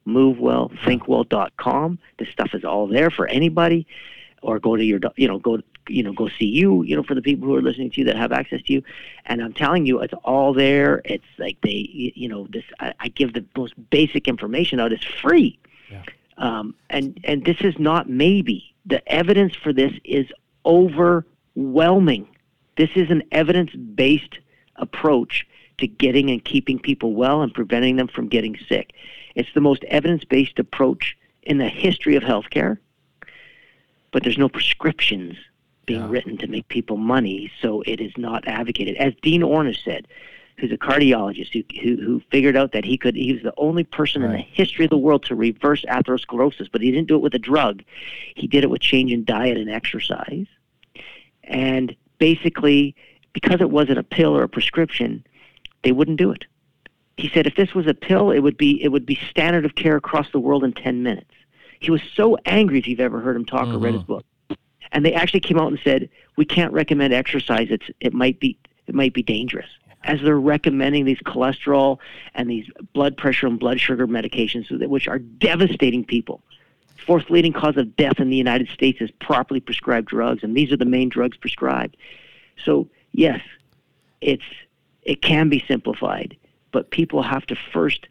[2.18, 3.86] This stuff is all there for anybody.
[4.42, 7.14] Or go to your, you know, go you know go see you you know for
[7.14, 8.82] the people who are listening to you that have access to you.
[9.26, 11.00] And i'm telling you it's all there.
[11.04, 14.92] It's like they you know this i, I give the most basic information out.
[14.92, 15.58] It's free.
[15.90, 16.02] Yeah.
[16.36, 18.74] um, and and this is not maybe.
[18.86, 20.26] The evidence for this is
[20.64, 22.28] overwhelming.
[22.76, 24.38] This is an evidence based
[24.76, 25.46] approach
[25.78, 28.92] to getting and keeping people well and preventing them from getting sick
[29.34, 32.78] it's the most evidence based approach in the history of healthcare
[34.10, 35.36] but there's no prescriptions
[35.88, 36.10] being yeah.
[36.10, 38.96] written to make people money, so it is not advocated.
[38.98, 40.06] As Dean Ornish said,
[40.58, 43.84] who's a cardiologist who, who, who figured out that he could he was the only
[43.84, 44.30] person right.
[44.30, 47.34] in the history of the world to reverse atherosclerosis, but he didn't do it with
[47.34, 47.82] a drug.
[48.34, 50.46] He did it with change in diet and exercise.
[51.44, 52.94] And basically,
[53.32, 55.24] because it wasn't a pill or a prescription,
[55.82, 56.44] they wouldn't do it.
[57.16, 59.74] He said if this was a pill, it would be it would be standard of
[59.74, 61.30] care across the world in 10 minutes.
[61.80, 63.76] He was so angry if you've ever heard him talk mm-hmm.
[63.76, 64.12] or read his mm-hmm.
[64.14, 64.26] book
[64.92, 67.68] and they actually came out and said we can't recommend exercise.
[67.70, 69.68] It's it might be it might be dangerous.
[70.04, 71.98] As they're recommending these cholesterol
[72.34, 76.40] and these blood pressure and blood sugar medications, which are devastating people.
[77.04, 80.70] Fourth leading cause of death in the United States is properly prescribed drugs, and these
[80.72, 81.96] are the main drugs prescribed.
[82.64, 83.40] So yes,
[84.20, 84.44] it's
[85.08, 86.36] it can be simplified,
[86.70, 88.08] but people have to first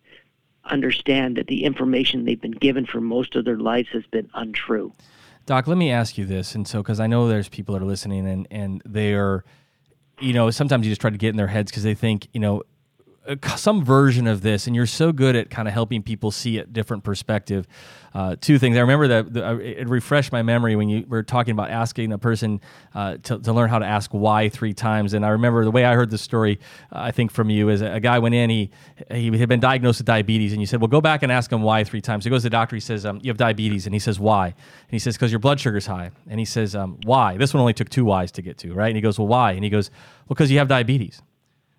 [0.65, 4.91] understand that the information they've been given for most of their lives has been untrue.
[5.45, 7.85] Doc, let me ask you this, and so because I know there's people that are
[7.85, 9.45] listening, and and they are,
[10.19, 12.39] you know, sometimes you just try to get in their heads because they think, you
[12.39, 12.63] know,
[13.55, 16.73] some version of this, and you're so good at kind of helping people see it
[16.73, 17.67] different perspective.
[18.13, 18.77] Uh, two things.
[18.77, 22.11] I remember that the, uh, it refreshed my memory when you were talking about asking
[22.13, 22.61] a person
[22.95, 25.13] uh, to, to, learn how to ask why three times.
[25.13, 26.59] And I remember the way I heard the story,
[26.91, 28.71] uh, I think from you, is a, a, guy went in, he
[29.11, 31.61] he had been diagnosed with diabetes, and you said, "Well, go back and ask him
[31.61, 33.93] why three times." He goes to the doctor, he says, um, "You have diabetes," and
[33.93, 34.55] he says, "Why?" And
[34.89, 37.73] he says, "Because your blood sugar's high." And he says, um, "Why?" This one only
[37.73, 38.87] took two whys to get to, right?
[38.87, 39.91] And he goes, "Well, why?" And he goes,
[40.27, 41.21] "Well, because you have diabetes."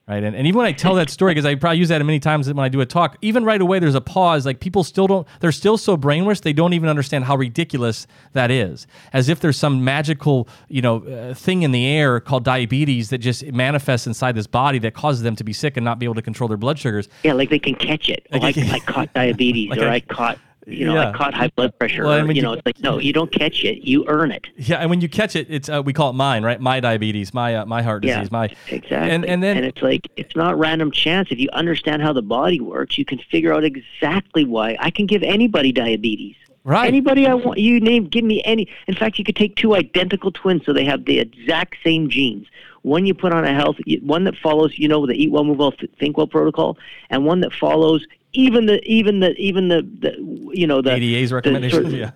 [0.08, 0.24] Right?
[0.24, 2.48] And, and even when I tell that story, because I probably use that many times
[2.48, 4.46] when I do a talk, even right away there's a pause.
[4.46, 8.50] Like people still don't, they're still so brainwashed they don't even understand how ridiculous that
[8.50, 8.86] is.
[9.12, 13.18] As if there's some magical, you know, uh, thing in the air called diabetes that
[13.18, 16.14] just manifests inside this body that causes them to be sick and not be able
[16.14, 17.08] to control their blood sugars.
[17.22, 18.26] Yeah, like they can catch it.
[18.30, 20.38] Like oh, I, I, caught diabetes, like or I, I caught
[20.68, 21.10] you know, yeah.
[21.10, 22.04] I caught high blood pressure.
[22.04, 24.46] Well, or, you know, it's like no, you don't catch it, you earn it.
[24.56, 26.60] Yeah, and when you catch it, it's uh, we call it mine, right?
[26.60, 29.10] My diabetes, my uh, my heart disease, yeah, my exactly.
[29.10, 31.28] And and then and it's like it's not random chance.
[31.30, 34.76] If you understand how the body works, you can figure out exactly why.
[34.78, 36.36] I can give anybody diabetes.
[36.64, 36.86] Right.
[36.86, 38.68] Anybody I want, you name, give me any.
[38.88, 42.46] In fact, you could take two identical twins, so they have the exact same genes.
[42.82, 45.58] One you put on a health, one that follows, you know, the Eat Well, Move
[45.58, 46.76] Well, Think Well protocol,
[47.08, 51.32] and one that follows even the even the even the, the you know the ADA's
[51.32, 51.90] recommendations.
[51.90, 52.10] The, yeah.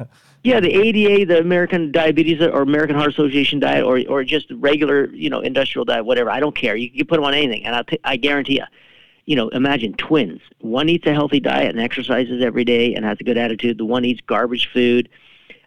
[0.44, 5.06] Yeah, the ADA, the American Diabetes or American Heart Association diet, or or just regular,
[5.10, 6.30] you know, industrial diet, whatever.
[6.30, 6.74] I don't care.
[6.74, 8.64] You can put them on anything, and I I guarantee you,
[9.26, 10.40] you know, imagine twins.
[10.58, 13.78] One eats a healthy diet and exercises every day and has a good attitude.
[13.78, 15.08] The one eats garbage food,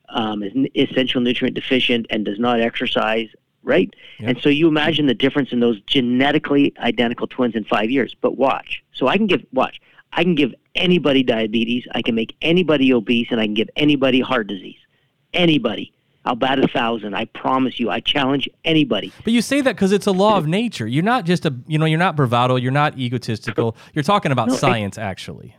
[0.10, 3.29] um, is essential nutrient deficient, and does not exercise.
[3.63, 4.29] Right, yep.
[4.29, 8.15] and so you imagine the difference in those genetically identical twins in five years.
[8.19, 8.84] But watch.
[8.93, 9.79] So I can give watch.
[10.13, 14.22] I can give anybody diabetes, I can make anybody obese, and I can give anybody
[14.22, 14.80] heart disease.
[15.34, 15.91] Anybody.
[16.26, 17.13] I'll bat a thousand.
[17.13, 17.91] I promise you.
[17.91, 19.13] I challenge anybody.
[19.24, 20.88] But you say that because it's a law of nature.
[20.88, 22.56] You're not just a, you know, you're not bravado.
[22.56, 23.78] You're not egotistical.
[23.94, 25.56] You're talking about no, science, actually.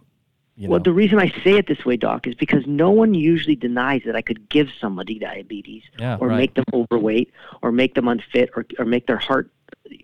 [0.57, 3.55] You well, the reason I say it this way, Doc, is because no one usually
[3.55, 6.39] denies that I could give somebody diabetes yeah, or right.
[6.39, 7.31] make them overweight
[7.63, 9.51] or make them unfit or, or make their heart,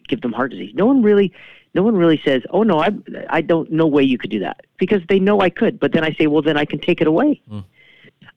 [0.09, 0.75] give them heart disease.
[0.75, 1.33] No one really
[1.75, 2.91] no one really says, "Oh no, I
[3.31, 5.81] I don't no way you could do that," because they know I could.
[5.81, 7.65] But then I say, "Well, then I can take it away." Mm.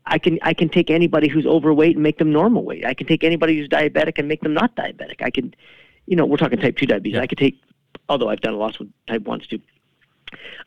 [0.05, 2.85] I can I can take anybody who's overweight and make them normal weight.
[2.85, 5.21] I can take anybody who's diabetic and make them not diabetic.
[5.21, 5.53] I can,
[6.05, 7.15] you know, we're talking type two diabetes.
[7.15, 7.21] Yeah.
[7.21, 7.59] I could take,
[8.07, 9.59] although I've done a lot with type ones too.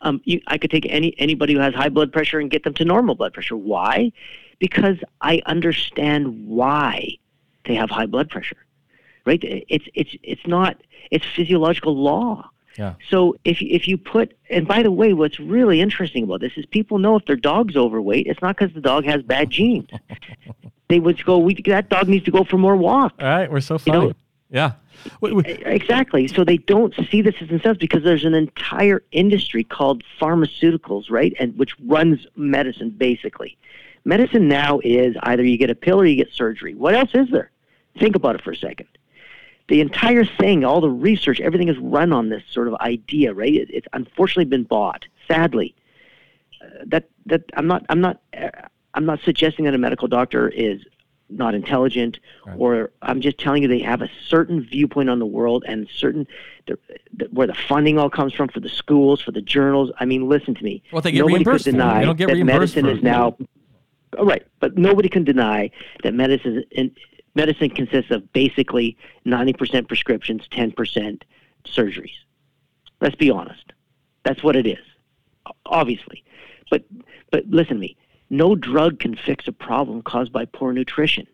[0.00, 2.74] Um, you, I could take any anybody who has high blood pressure and get them
[2.74, 3.56] to normal blood pressure.
[3.56, 4.12] Why?
[4.58, 7.18] Because I understand why
[7.64, 8.56] they have high blood pressure.
[9.24, 9.40] Right?
[9.42, 12.50] It's it's it's not it's physiological law.
[12.78, 12.94] Yeah.
[13.10, 16.64] So if if you put and by the way, what's really interesting about this is
[16.64, 19.88] people know if their dog's overweight, it's not because the dog has bad genes.
[20.88, 23.14] they would go, we, that dog needs to go for more walk.
[23.20, 23.98] All right, we're so funny.
[23.98, 24.14] You know?
[24.50, 24.72] Yeah.
[25.66, 26.28] Exactly.
[26.28, 31.34] So they don't see this as themselves because there's an entire industry called pharmaceuticals, right?
[31.38, 33.58] And which runs medicine basically.
[34.04, 36.74] Medicine now is either you get a pill or you get surgery.
[36.74, 37.50] What else is there?
[37.98, 38.88] Think about it for a second
[39.68, 43.54] the entire thing, all the research, everything is run on this sort of idea, right?
[43.54, 45.74] It, it's unfortunately been bought, sadly.
[46.62, 48.48] Uh, that that I'm not I'm not uh,
[48.94, 50.82] I'm not suggesting that a medical doctor is
[51.30, 52.56] not intelligent, right.
[52.58, 56.26] or I'm just telling you they have a certain viewpoint on the world and certain
[56.66, 56.78] the,
[57.14, 59.92] the, where the funding all comes from for the schools, for the journals.
[60.00, 60.82] I mean, listen to me.
[60.90, 61.64] Well, they get nobody reimbursed.
[61.64, 63.36] Could deny don't get that medicine is now.
[64.18, 65.70] Right, but nobody can deny
[66.02, 66.90] that medicine is,
[67.34, 71.22] medicine consists of basically 90% prescriptions, 10%
[71.64, 72.10] surgeries.
[73.00, 73.72] Let's be honest.
[74.24, 74.84] That's what it is,
[75.66, 76.24] obviously.
[76.70, 76.84] But,
[77.30, 77.96] but listen to me.
[78.30, 81.26] No drug can fix a problem caused by poor nutrition.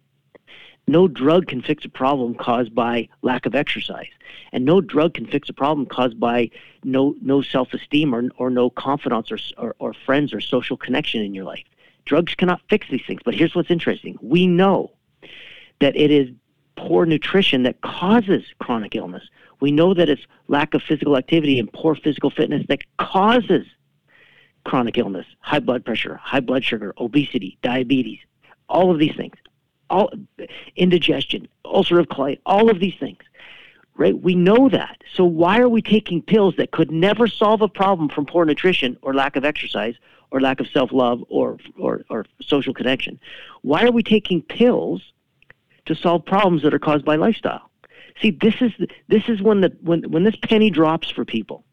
[0.86, 4.10] No drug can fix a problem caused by lack of exercise.
[4.52, 6.50] And no drug can fix a problem caused by
[6.84, 11.22] no, no self esteem or, or no confidence or, or, or friends or social connection
[11.22, 11.64] in your life.
[12.04, 13.22] Drugs cannot fix these things.
[13.24, 14.92] But here's what's interesting we know
[15.80, 16.30] that it is
[16.76, 19.22] poor nutrition that causes chronic illness.
[19.60, 23.66] We know that it's lack of physical activity and poor physical fitness that causes
[24.64, 28.18] chronic illness, high blood pressure, high blood sugar, obesity, diabetes,
[28.68, 29.34] all of these things,
[29.90, 30.10] all
[30.76, 33.22] indigestion, ulcerative colitis, all of these things.
[33.96, 34.18] Right?
[34.18, 35.02] We know that.
[35.14, 38.96] So why are we taking pills that could never solve a problem from poor nutrition
[39.02, 39.94] or lack of exercise
[40.32, 43.20] or lack of self-love or or, or social connection?
[43.62, 45.12] Why are we taking pills
[45.86, 47.70] to solve problems that are caused by lifestyle.
[48.22, 48.72] See, this is
[49.08, 51.64] this is when the when when this penny drops for people.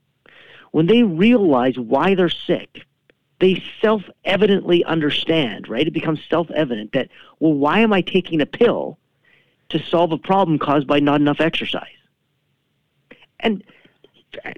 [0.72, 2.86] when they realize why they're sick,
[3.40, 5.88] they self evidently understand, right?
[5.88, 7.10] It becomes self evident that,
[7.40, 8.98] well, why am I taking a pill
[9.70, 11.88] to solve a problem caused by not enough exercise?
[13.40, 13.64] And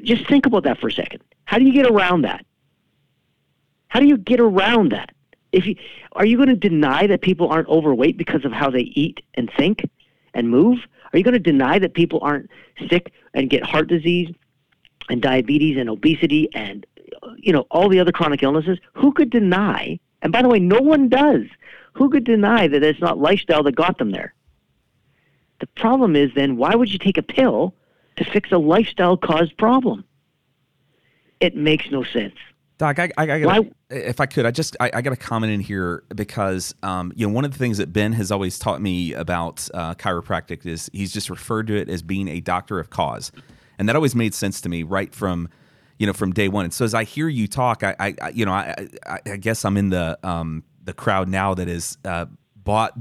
[0.04, 1.24] just think about that for a second.
[1.46, 2.46] How do you get around that?
[3.88, 5.13] How do you get around that?
[5.54, 5.76] If you,
[6.14, 9.50] are you going to deny that people aren't overweight because of how they eat and
[9.56, 9.88] think
[10.34, 10.80] and move?
[11.14, 12.50] Are you going to deny that people aren't
[12.90, 14.34] sick and get heart disease
[15.10, 16.86] and diabetes and obesity and
[17.38, 18.80] you know all the other chronic illnesses?
[18.94, 20.00] Who could deny?
[20.24, 21.44] And by the way, no one does.
[21.94, 24.34] Who could deny that it's not lifestyle that got them there?
[25.60, 27.76] The problem is then why would you take a pill
[28.16, 30.04] to fix a lifestyle caused problem?
[31.40, 32.36] It makes no sense.
[32.78, 35.54] Doc, I, I, I gotta, if I could, I just I, I got a comment
[35.54, 38.82] in here because um, you know one of the things that Ben has always taught
[38.82, 42.90] me about uh, chiropractic is he's just referred to it as being a doctor of
[42.90, 43.32] cause,
[43.78, 45.50] and that always made sense to me right from
[46.00, 46.66] you know from day one.
[46.66, 49.64] And so as I hear you talk, I, I you know I, I, I guess
[49.66, 51.98] I'm in the um, the crowd now that is.
[52.04, 52.94] Uh, bought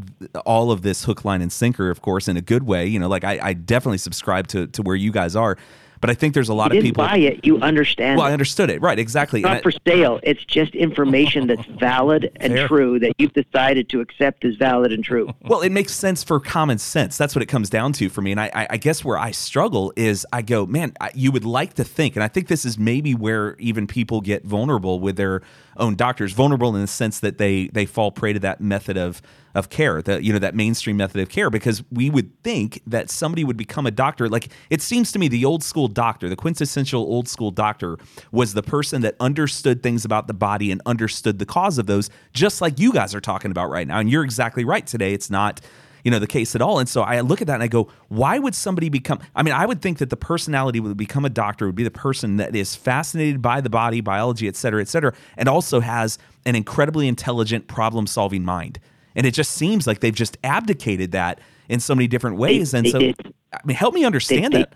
[0.45, 3.07] all of this hook line and sinker of course in a good way you know
[3.07, 5.57] like i, I definitely subscribe to, to where you guys are
[6.03, 7.47] but I think there's a lot you of people buy it.
[7.47, 8.19] You understand.
[8.19, 8.31] Well, it.
[8.31, 8.83] I understood it.
[8.83, 9.39] Right, exactly.
[9.39, 10.19] It's not for sale.
[10.25, 12.67] It's just information that's valid and Fair.
[12.67, 15.33] true that you've decided to accept as valid and true.
[15.53, 17.19] Well, it makes sense for common sense.
[17.19, 18.33] That's what it comes down to for me.
[18.33, 21.45] And I, I, I guess where I struggle is I go, man, I, you would
[21.45, 25.17] like to think, and I think this is maybe where even people get vulnerable with
[25.17, 25.43] their
[25.77, 29.23] own doctors, vulnerable in the sense that they they fall prey to that method of
[29.55, 33.11] of care, the you know that mainstream method of care, because we would think that
[33.11, 34.29] somebody would become a doctor.
[34.29, 37.99] Like it seems to me, the old school doctor, the quintessential old school doctor,
[38.31, 42.11] was the person that understood things about the body and understood the cause of those,
[42.33, 43.99] just like you guys are talking about right now.
[43.99, 45.13] And you're exactly right today.
[45.13, 45.61] It's not
[46.05, 46.79] you know the case at all.
[46.79, 49.55] And so i look at that and i go why would somebody become i mean
[49.55, 52.55] i would think that the personality would become a doctor would be the person that
[52.57, 57.07] is fascinated by the body biology et cetera et cetera and also has an incredibly
[57.07, 58.81] intelligent problem solving mind.
[59.15, 61.39] And it just seems like they've just abdicated that
[61.69, 62.75] in so many different ways.
[62.75, 63.35] And they so did.
[63.53, 64.75] i mean help me understand they- that.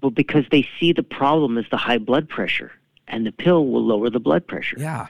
[0.00, 2.72] Well, because they see the problem as the high blood pressure,
[3.08, 4.76] and the pill will lower the blood pressure.
[4.78, 5.06] yeah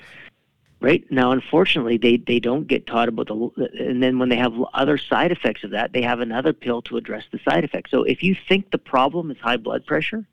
[0.85, 4.53] Right now, unfortunately, they they don't get taught about the, and then when they have
[4.75, 7.91] other side effects of that, they have another pill to address the side effects.
[7.91, 10.27] So if you think the problem is high blood pressure,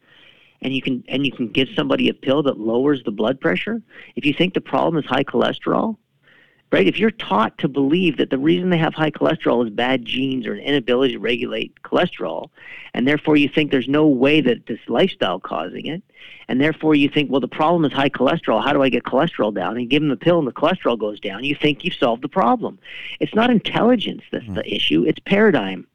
[0.61, 3.81] and you can and you can give somebody a pill that lowers the blood pressure,
[4.17, 5.95] if you think the problem is high cholesterol,
[6.71, 6.87] right?
[6.87, 10.47] If you're taught to believe that the reason they have high cholesterol is bad genes
[10.47, 12.49] or an inability to regulate cholesterol,
[12.93, 16.01] and therefore you think there's no way that this lifestyle causing it,
[16.47, 18.63] and therefore you think, well, the problem is high cholesterol.
[18.63, 19.77] How do I get cholesterol down?
[19.77, 21.43] And give them the pill, and the cholesterol goes down.
[21.43, 22.79] You think you've solved the problem.
[23.19, 25.03] It's not intelligence that's the issue.
[25.05, 25.87] It's paradigm.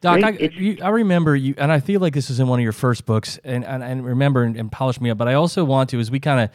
[0.00, 0.24] Doc, Right?
[0.24, 2.62] I, It's- you, I remember you, and I feel like this is in one of
[2.62, 5.16] your first books, and and, and remember and, and polish me up.
[5.18, 6.50] But I also want to, as we kind of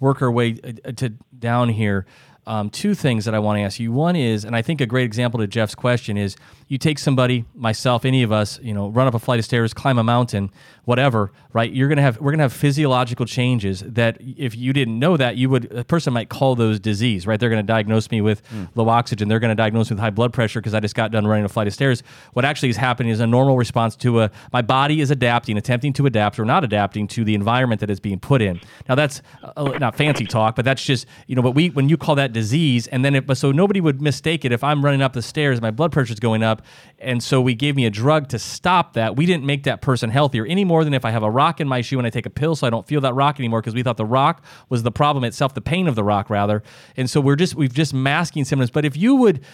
[0.00, 2.06] work our way uh, to down here,
[2.46, 3.92] um, two things that I want to ask you.
[3.92, 6.36] One is, and I think a great example to Jeff's question is,
[6.68, 9.74] you take somebody, myself, any of us, you know, run up a flight of stairs,
[9.74, 10.50] climb a mountain,
[10.84, 11.70] whatever, right?
[11.70, 15.48] You're gonna have we're gonna have physiological changes that if you didn't know that, you
[15.50, 17.38] would a person might call those disease, right?
[17.38, 18.42] They're gonna diagnose me with
[18.74, 19.28] low oxygen.
[19.28, 21.48] They're gonna diagnose me with high blood pressure because I just got done running a
[21.48, 22.02] flight of stairs.
[22.32, 25.92] What actually is happening is a normal response to a my body is adapting, attempting
[25.94, 28.60] to adapt or not adapting to the environment that it's being put in.
[28.88, 31.42] Now that's uh, not fancy talk, but that's just you know.
[31.42, 34.44] But we when you call that disease, and then it, but so nobody would mistake
[34.44, 36.60] it if I'm running up the stairs, my blood pressure's going up,
[36.98, 39.16] and so we gave me a drug to stop that.
[39.16, 41.68] We didn't make that person healthier any more than if I have a rock in
[41.68, 43.74] my shoe and I take a pill so I don't feel that rock anymore because
[43.74, 46.62] we thought the rock was the problem itself, the pain of the rock rather.
[46.96, 48.70] And so we're just we've just masking symptoms.
[48.70, 49.44] But if you would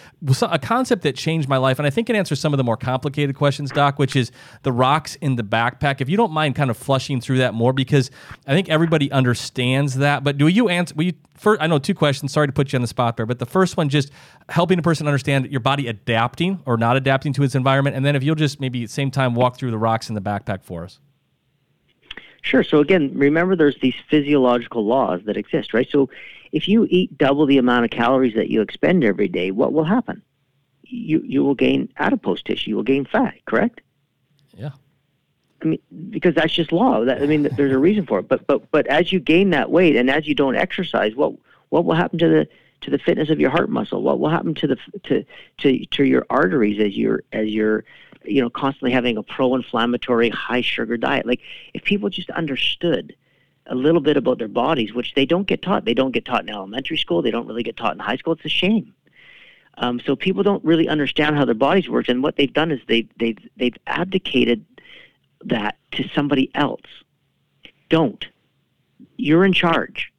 [0.41, 2.77] a concept that changed my life, and I think it answers some of the more
[2.77, 4.31] complicated questions, Doc, which is
[4.63, 6.01] the rocks in the backpack.
[6.01, 8.11] If you don't mind kind of flushing through that more, because
[8.47, 10.23] I think everybody understands that.
[10.23, 10.95] But do you answer?
[10.95, 11.61] Will you first?
[11.61, 12.33] I know two questions.
[12.33, 14.11] Sorry to put on the spot there, but the first one just
[14.49, 18.15] helping a person understand your body adapting or not adapting to its environment, and then
[18.15, 20.63] if you'll just maybe at the same time walk through the rocks in the backpack
[20.63, 20.99] for us.
[22.41, 22.63] Sure.
[22.63, 25.87] So again, remember there's these physiological laws that exist, right?
[25.89, 26.09] So
[26.51, 29.83] if you eat double the amount of calories that you expend every day, what will
[29.83, 30.21] happen?
[30.83, 32.71] You you will gain adipose tissue.
[32.71, 33.35] You will gain fat.
[33.45, 33.81] Correct?
[34.55, 34.71] Yeah.
[35.61, 37.05] I mean, because that's just law.
[37.05, 38.27] That, I mean, there's a reason for it.
[38.27, 41.33] But but but as you gain that weight and as you don't exercise, what
[41.69, 42.47] what will happen to the
[42.81, 44.01] to the fitness of your heart muscle?
[44.01, 45.25] What will happen to the to
[45.59, 47.83] to to your arteries as you're as you're
[48.25, 51.25] you know constantly having a pro-inflammatory high sugar diet?
[51.25, 51.41] Like
[51.73, 53.15] if people just understood
[53.67, 55.85] a little bit about their bodies, which they don't get taught.
[55.85, 57.21] They don't get taught in elementary school.
[57.21, 58.33] They don't really get taught in high school.
[58.33, 58.93] It's a shame.
[59.77, 62.79] Um, so people don't really understand how their bodies work, and what they've done is
[62.87, 64.65] they've they've they've abdicated
[65.45, 66.81] that to somebody else.
[67.89, 68.27] Don't.
[69.17, 70.10] you're in charge.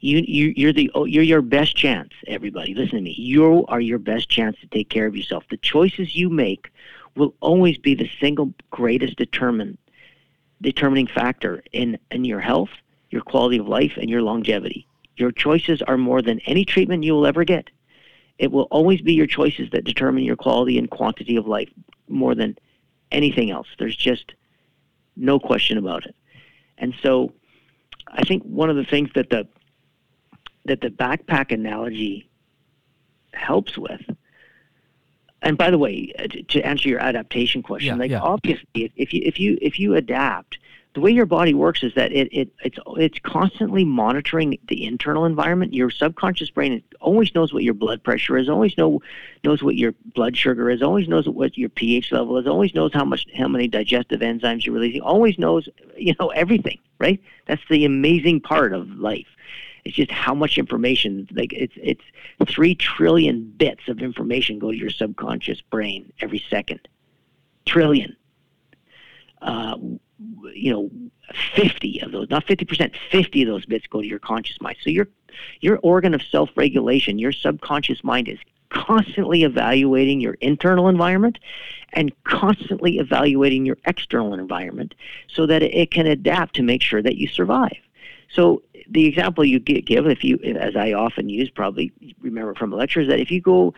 [0.00, 2.12] You, you you're the oh, you're your best chance.
[2.26, 3.14] Everybody, listen to me.
[3.18, 5.44] You are your best chance to take care of yourself.
[5.50, 6.70] The choices you make
[7.16, 9.76] will always be the single greatest determine
[10.62, 12.70] determining factor in in your health,
[13.10, 14.86] your quality of life, and your longevity.
[15.16, 17.68] Your choices are more than any treatment you will ever get.
[18.38, 21.68] It will always be your choices that determine your quality and quantity of life
[22.08, 22.56] more than
[23.12, 23.66] anything else.
[23.78, 24.32] There's just
[25.14, 26.16] no question about it.
[26.78, 27.34] And so
[28.08, 29.46] I think one of the things that the
[30.64, 32.28] that the backpack analogy
[33.32, 34.02] helps with
[35.42, 38.20] and by the way, uh, to answer your adaptation question, yeah, like yeah.
[38.20, 40.58] obviously, if you if you if you adapt,
[40.94, 45.24] the way your body works is that it, it it's it's constantly monitoring the internal
[45.24, 45.72] environment.
[45.72, 49.00] Your subconscious brain always knows what your blood pressure is, always know
[49.42, 52.92] knows what your blood sugar is, always knows what your pH level is, always knows
[52.92, 56.78] how much how many digestive enzymes you're releasing, always knows you know everything.
[56.98, 57.22] Right?
[57.46, 59.26] That's the amazing part of life.
[59.84, 61.28] It's just how much information.
[61.32, 62.02] Like it's it's
[62.48, 66.88] three trillion bits of information go to your subconscious brain every second.
[67.66, 68.16] Trillion.
[69.42, 69.76] Uh,
[70.52, 70.90] you know,
[71.54, 74.76] 50 of those, not 50%, 50 of those bits go to your conscious mind.
[74.82, 75.08] So your
[75.60, 78.38] your organ of self-regulation, your subconscious mind is
[78.70, 81.38] constantly evaluating your internal environment
[81.92, 84.94] and constantly evaluating your external environment
[85.28, 87.76] so that it can adapt to make sure that you survive.
[88.32, 93.08] So the example you give, if you, as I often use, probably remember from lectures,
[93.08, 93.74] that if you go,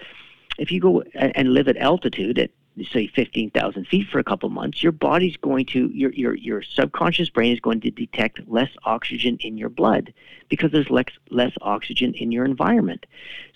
[0.58, 2.50] if you go and live at altitude at
[2.90, 7.28] say 15,000 feet for a couple months, your body's going to, your, your, your subconscious
[7.28, 10.12] brain is going to detect less oxygen in your blood
[10.48, 13.04] because there's less, less oxygen in your environment.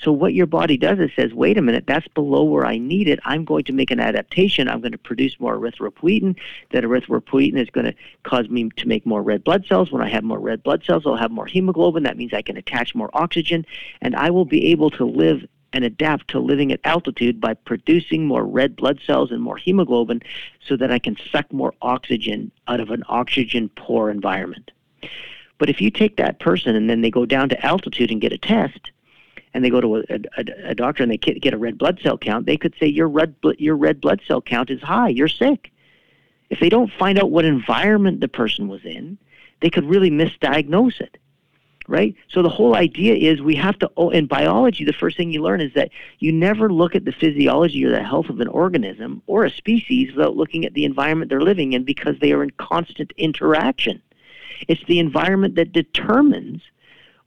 [0.02, 3.08] So what your body does is says, wait a minute, that's below where I need
[3.08, 3.18] it.
[3.24, 4.68] I'm going to make an adaptation.
[4.68, 6.36] I'm going to produce more erythropoietin.
[6.72, 9.90] That erythropoietin is going to cause me to make more red blood cells.
[9.90, 12.02] When I have more red blood cells, I'll have more hemoglobin.
[12.02, 13.64] That means I can attach more oxygen
[14.02, 15.46] and I will be able to live
[15.76, 20.22] and adapt to living at altitude by producing more red blood cells and more hemoglobin
[20.66, 24.70] so that I can suck more oxygen out of an oxygen poor environment.
[25.58, 28.32] But if you take that person and then they go down to altitude and get
[28.32, 28.90] a test,
[29.52, 30.02] and they go to a,
[30.38, 33.08] a, a doctor and they get a red blood cell count, they could say your
[33.08, 35.08] red your red blood cell count is high.
[35.08, 35.70] You're sick.
[36.48, 39.18] If they don't find out what environment the person was in,
[39.60, 41.18] they could really misdiagnose it
[41.88, 42.14] right?
[42.28, 45.42] So the whole idea is we have to, oh, in biology, the first thing you
[45.42, 49.22] learn is that you never look at the physiology or the health of an organism
[49.26, 52.50] or a species without looking at the environment they're living in because they are in
[52.50, 54.02] constant interaction.
[54.68, 56.62] It's the environment that determines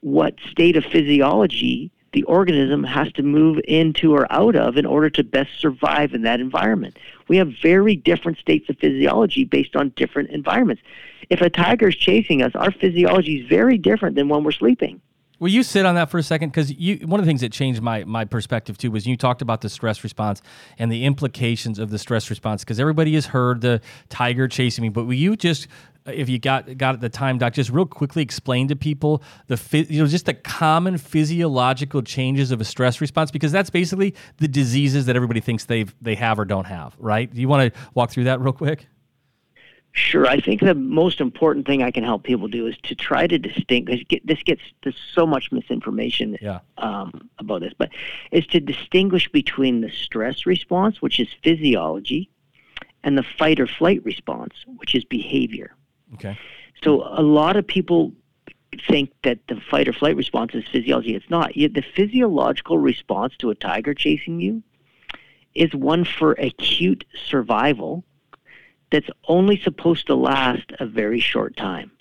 [0.02, 5.10] what state of physiology the organism has to move into or out of in order
[5.12, 6.98] to best survive in that environment.
[7.28, 10.82] We have very different states of physiology based on different environments
[11.30, 15.02] if a tiger is chasing us, our physiology is very different than when we're sleeping.
[15.40, 16.50] Will you sit on that for a second?
[16.50, 16.74] Because
[17.06, 19.70] one of the things that changed my my perspective too was you talked about the
[19.70, 20.42] stress response
[20.78, 22.64] and the implications of the stress response.
[22.66, 23.80] Because everybody has heard the
[24.10, 25.70] tiger chasing me, but will you just,
[26.06, 30.02] if you got got the time, Doc, just real quickly explain to people the you
[30.02, 33.32] know just the common physiological changes of a stress response?
[33.32, 36.96] Because that's basically the diseases that everybody thinks they they have or don't have.
[37.00, 37.32] Right?
[37.34, 38.88] Do you want to walk through that real quick?
[39.92, 40.28] Sure.
[40.28, 43.40] I think the most important thing I can help people do is to try to
[43.40, 44.06] distinguish.
[44.24, 46.60] This gets there's so much misinformation yeah.
[46.78, 47.90] um, about this, but
[48.32, 52.30] is to distinguish between the stress response, which is physiology,
[53.04, 55.76] and the fight or flight response, which is behavior.
[56.16, 56.38] Okay.
[56.84, 58.14] So a lot of people
[58.88, 61.16] think that the fight or flight response is physiology.
[61.16, 61.54] It's not.
[61.54, 64.64] The physiological response to a tiger chasing you
[65.56, 68.04] is one for acute survival
[68.92, 71.92] that's only supposed to last a very short time.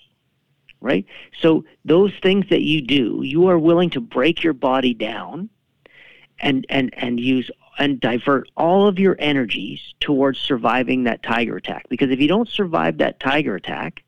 [0.81, 1.05] Right?
[1.41, 5.49] So those things that you do, you are willing to break your body down
[6.39, 11.85] and and and use and divert all of your energies towards surviving that tiger attack
[11.89, 14.03] because if you don't survive that tiger attack,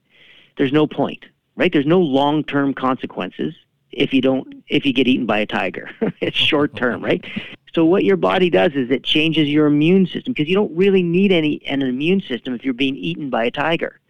[0.57, 1.71] there's no point, right?
[1.71, 3.55] There's no long-term consequences
[3.91, 5.89] if you don't if you get eaten by a tiger.
[6.21, 7.25] it's short term, right?
[7.73, 11.01] So what your body does is it changes your immune system because you don't really
[11.01, 14.01] need any an immune system if you're being eaten by a tiger.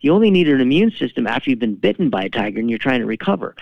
[0.00, 2.78] You only need an immune system after you've been bitten by a tiger and you're
[2.78, 3.54] trying to recover.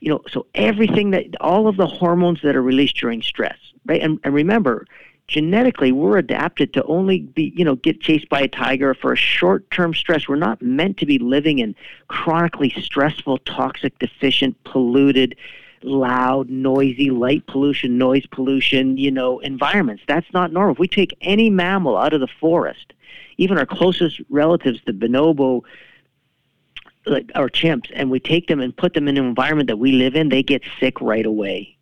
[0.00, 4.00] You know, so everything that all of the hormones that are released during stress, right?
[4.00, 4.86] And, and remember,
[5.26, 9.16] genetically we're adapted to only be, you know, get chased by a tiger for a
[9.16, 10.28] short-term stress.
[10.28, 11.74] We're not meant to be living in
[12.08, 15.36] chronically stressful, toxic, deficient, polluted,
[15.82, 20.02] loud, noisy, light pollution, noise pollution, you know, environments.
[20.08, 20.74] That's not normal.
[20.74, 22.92] If we take any mammal out of the forest,
[23.36, 25.62] even our closest relatives, the bonobo,
[27.08, 29.92] like our chimps and we take them and put them in an environment that we
[29.92, 31.78] live in, they get sick right away.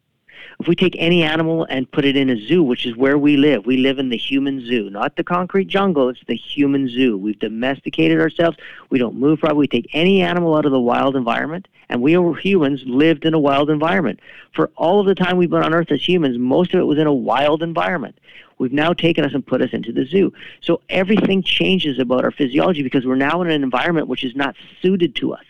[0.58, 3.36] If we take any animal and put it in a zoo, which is where we
[3.36, 7.18] live, we live in the human zoo, not the concrete jungle, it's the human zoo.
[7.18, 8.56] We've domesticated ourselves.
[8.88, 9.58] We don't move properly.
[9.58, 13.38] We take any animal out of the wild environment, and we humans lived in a
[13.38, 14.20] wild environment.
[14.54, 16.98] For all of the time we've been on Earth as humans, most of it was
[16.98, 18.18] in a wild environment.
[18.58, 20.32] We've now taken us and put us into the zoo.
[20.60, 24.56] So everything changes about our physiology because we're now in an environment which is not
[24.80, 25.44] suited to us.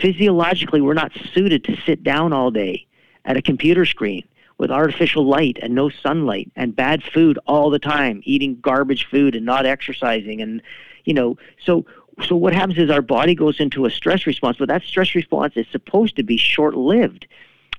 [0.00, 2.86] Physiologically, we're not suited to sit down all day
[3.24, 4.24] at a computer screen
[4.58, 9.34] with artificial light and no sunlight and bad food all the time, eating garbage food
[9.34, 10.62] and not exercising and
[11.04, 11.84] you know, so
[12.26, 15.54] so what happens is our body goes into a stress response, but that stress response
[15.56, 17.26] is supposed to be short-lived,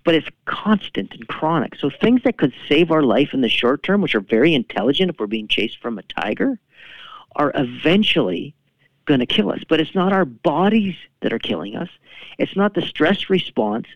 [0.06, 1.76] but it's constant and chronic.
[1.76, 5.10] So things that could save our life in the short term, which are very intelligent
[5.10, 6.58] if we're being chased from a tiger,
[7.36, 8.56] are eventually
[9.06, 9.64] going to kill us.
[9.68, 11.90] But it's not our bodies that are killing us.
[12.38, 13.88] It's not the stress response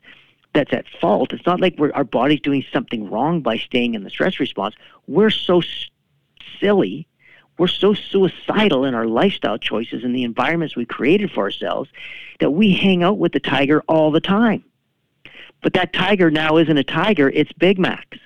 [0.53, 1.32] that's at fault.
[1.32, 4.76] It's not like we're, our body's doing something wrong by staying in the stress response.
[5.07, 5.89] We're so s-
[6.60, 7.07] silly.
[7.60, 11.91] We're so suicidal in our lifestyle choices and the environments we created for ourselves
[12.39, 14.64] that we hang out with the tiger all the time.
[15.62, 18.18] But that tiger now isn't a tiger, it's Big Macs.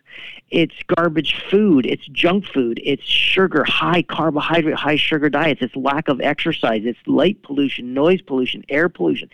[0.52, 6.08] It's garbage food, it's junk food, it's sugar, high carbohydrate, high sugar diets, it's lack
[6.08, 9.30] of exercise, it's light pollution, noise pollution, air pollution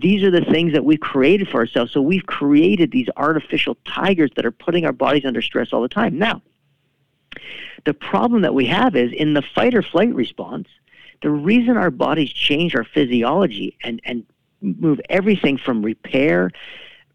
[0.00, 1.92] these are the things that we've created for ourselves.
[1.92, 5.88] So we've created these artificial tigers that are putting our bodies under stress all the
[5.88, 6.18] time.
[6.18, 6.42] Now,
[7.84, 10.68] the problem that we have is in the fight or flight response,
[11.22, 14.24] the reason our bodies change our physiology and, and
[14.60, 16.50] move everything from repair,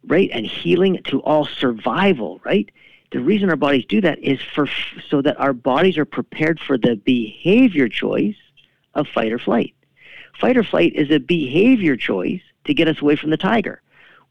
[0.08, 2.70] right, and healing to all survival, right?
[3.12, 4.68] The reason our bodies do that is for
[5.10, 8.38] so that our bodies are prepared for the behavior choice
[8.94, 9.74] of fight or flight.
[10.40, 13.82] Fight or flight is a behavior choice to get us away from the tiger.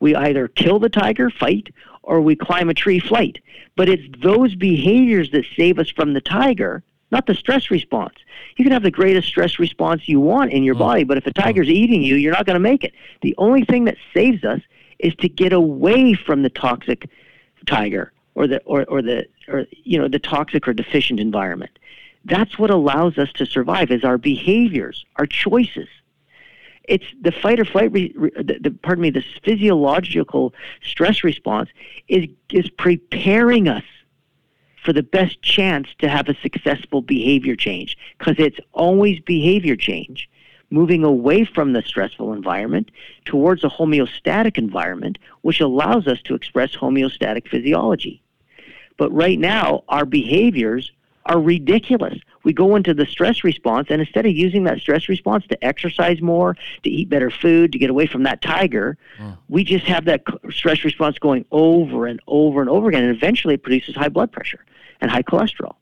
[0.01, 3.41] We either kill the tiger, fight, or we climb a tree, flight.
[3.77, 8.15] But it's those behaviors that save us from the tiger, not the stress response.
[8.57, 10.81] You can have the greatest stress response you want in your mm.
[10.81, 11.73] body, but if a tiger's mm.
[11.73, 12.95] eating you, you're not going to make it.
[13.21, 14.61] The only thing that saves us
[15.03, 17.09] is to get away from the toxic
[17.67, 21.79] tiger or the or, or the or you know the toxic or deficient environment.
[22.25, 25.89] That's what allows us to survive is our behaviors, our choices
[26.91, 27.93] it's the fight or flight.
[27.93, 29.11] Re, re, the, the, pardon me.
[29.11, 31.71] This physiological stress response
[32.09, 33.85] is is preparing us
[34.85, 40.29] for the best chance to have a successful behavior change because it's always behavior change
[40.71, 42.91] moving away from the stressful environment
[43.25, 48.23] towards a homeostatic environment which allows us to express homeostatic physiology
[48.97, 50.93] but right now our behaviors
[51.27, 55.47] are ridiculous we go into the stress response, and instead of using that stress response
[55.49, 59.37] to exercise more, to eat better food, to get away from that tiger, mm.
[59.49, 63.55] we just have that stress response going over and over and over again, and eventually
[63.55, 64.65] it produces high blood pressure
[65.01, 65.77] and high cholesterol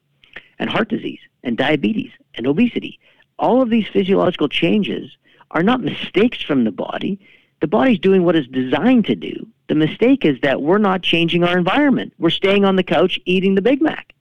[0.59, 2.99] and heart disease and diabetes and obesity.
[3.39, 5.17] All of these physiological changes
[5.51, 7.19] are not mistakes from the body.
[7.61, 9.47] The body's doing what it's designed to do.
[9.69, 12.13] The mistake is that we're not changing our environment.
[12.19, 14.15] We're staying on the couch eating the Big Mac.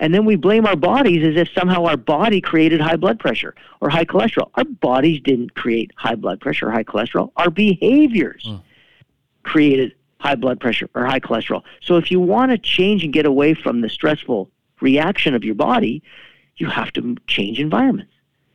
[0.00, 3.54] And then we blame our bodies as if somehow our body created high blood pressure
[3.80, 4.50] or high cholesterol.
[4.54, 7.32] Our bodies didn't create high blood pressure or high cholesterol.
[7.36, 8.62] Our behaviors mm.
[9.42, 11.62] created high blood pressure or high cholesterol.
[11.80, 15.56] So if you want to change and get away from the stressful reaction of your
[15.56, 16.02] body,
[16.58, 18.12] you have to change environments.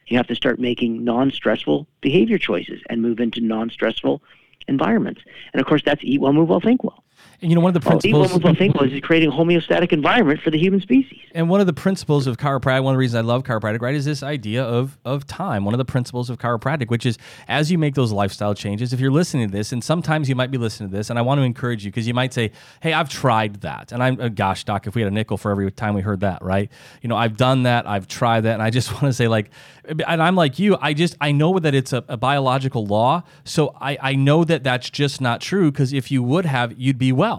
[0.07, 4.21] You have to start making non-stressful behavior choices and move into non-stressful
[4.67, 5.21] environments.
[5.53, 7.03] And of course, that's eat well, move well, think well.
[7.41, 8.29] And you know, one of the principles.
[8.29, 11.19] Well, one thing was is creating a homeostatic environment for the human species.
[11.33, 13.95] And one of the principles of chiropractic, one of the reasons I love chiropractic, right,
[13.95, 15.65] is this idea of of time.
[15.65, 17.17] One of the principles of chiropractic, which is
[17.47, 20.51] as you make those lifestyle changes, if you're listening to this, and sometimes you might
[20.51, 22.93] be listening to this, and I want to encourage you because you might say, "Hey,
[22.93, 25.69] I've tried that," and I'm, uh, gosh, doc, if we had a nickel for every
[25.71, 26.71] time we heard that, right?
[27.01, 29.49] You know, I've done that, I've tried that, and I just want to say, like,
[29.85, 33.75] and I'm like you, I just I know that it's a, a biological law, so
[33.81, 37.11] I I know that that's just not true because if you would have, you'd be
[37.11, 37.32] well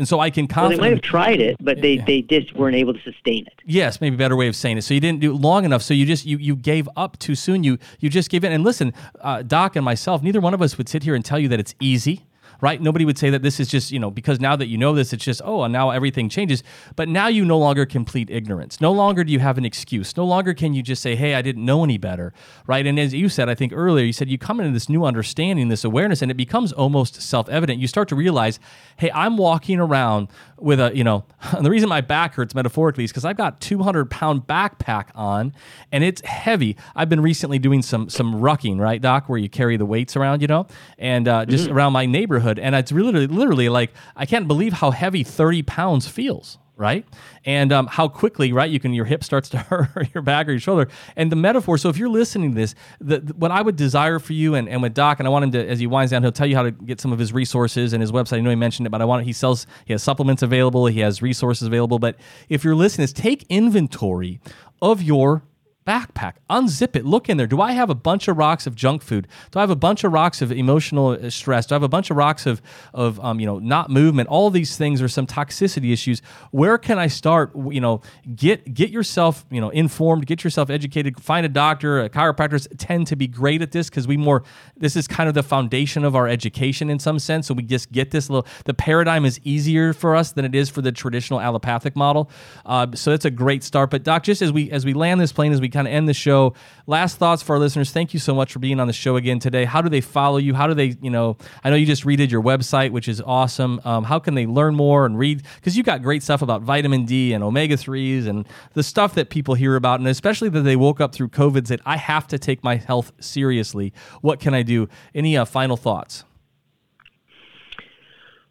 [0.00, 0.78] and so I can confidently.
[0.78, 2.04] Well, they might have tried it, but they, yeah.
[2.06, 3.52] they just weren't able to sustain it.
[3.66, 4.82] Yes, maybe a better way of saying it.
[4.82, 5.82] So you didn't do it long enough.
[5.82, 7.62] So you just you you gave up too soon.
[7.64, 8.50] You you just gave in.
[8.50, 11.38] And listen, uh, Doc and myself, neither one of us would sit here and tell
[11.38, 12.24] you that it's easy.
[12.60, 12.80] Right?
[12.80, 15.12] Nobody would say that this is just, you know, because now that you know this,
[15.12, 16.62] it's just, oh, and now everything changes.
[16.96, 18.80] But now you no longer complete ignorance.
[18.80, 20.16] No longer do you have an excuse.
[20.16, 22.32] No longer can you just say, hey, I didn't know any better,
[22.66, 22.86] right?
[22.86, 25.68] And as you said, I think earlier, you said you come into this new understanding,
[25.68, 27.78] this awareness, and it becomes almost self evident.
[27.78, 28.60] You start to realize,
[28.96, 33.04] hey, I'm walking around with a, you know, and the reason my back hurts metaphorically
[33.04, 35.54] is because I've got 200 pound backpack on
[35.92, 36.76] and it's heavy.
[36.94, 40.42] I've been recently doing some some rucking, right, Doc, where you carry the weights around,
[40.42, 40.66] you know,
[40.98, 41.76] and uh, just mm-hmm.
[41.76, 42.49] around my neighborhood.
[42.58, 47.04] And it's really, literally like, I can't believe how heavy 30 pounds feels right?
[47.44, 48.70] And um, how quickly, right?
[48.70, 50.88] You can your hip starts to hurt your back or your shoulder.
[51.14, 51.76] And the metaphor.
[51.76, 54.66] So if you're listening to this, the, the, what I would desire for you and,
[54.66, 56.56] and with Doc, and I want him to, as he winds down, he'll tell you
[56.56, 58.38] how to get some of his resources and his website.
[58.38, 61.00] I know he mentioned it, but I want he sells he has supplements available, he
[61.00, 61.98] has resources available.
[61.98, 62.16] But
[62.48, 64.40] if you're listening, is take inventory
[64.80, 65.42] of your
[65.86, 67.46] backpack, unzip it, look in there.
[67.46, 69.26] Do I have a bunch of rocks of junk food?
[69.50, 71.66] Do I have a bunch of rocks of emotional uh, stress?
[71.66, 72.60] Do I have a bunch of rocks of,
[72.92, 74.28] of um, you know, not movement?
[74.28, 76.20] All these things are some toxicity issues.
[76.50, 77.52] Where can I start?
[77.56, 78.02] You know,
[78.36, 82.08] get get yourself, you know, informed, get yourself educated, find a doctor.
[82.10, 84.42] Chiropractors tend to be great at this because we more,
[84.76, 87.46] this is kind of the foundation of our education in some sense.
[87.46, 90.68] So we just get this little, the paradigm is easier for us than it is
[90.68, 92.30] for the traditional allopathic model.
[92.66, 93.90] Uh, so it's a great start.
[93.90, 96.08] But Doc, just as we, as we land this plane, as we kind of end
[96.08, 96.54] the show.
[96.86, 97.90] Last thoughts for our listeners.
[97.90, 99.64] Thank you so much for being on the show again today.
[99.64, 100.54] How do they follow you?
[100.54, 103.80] How do they, you know, I know you just redid your website, which is awesome.
[103.84, 105.42] Um, how can they learn more and read?
[105.56, 109.30] Because you got great stuff about vitamin D and omega 3s and the stuff that
[109.30, 112.38] people hear about, and especially that they woke up through COVID said, I have to
[112.38, 113.92] take my health seriously.
[114.20, 114.88] What can I do?
[115.14, 116.24] Any uh, final thoughts?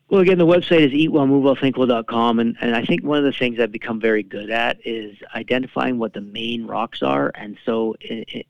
[0.10, 3.72] Well, again, the website is eatwellmovewellthinkwell.com, and, and I think one of the things I've
[3.72, 7.96] become very good at is identifying what the main rocks are, and so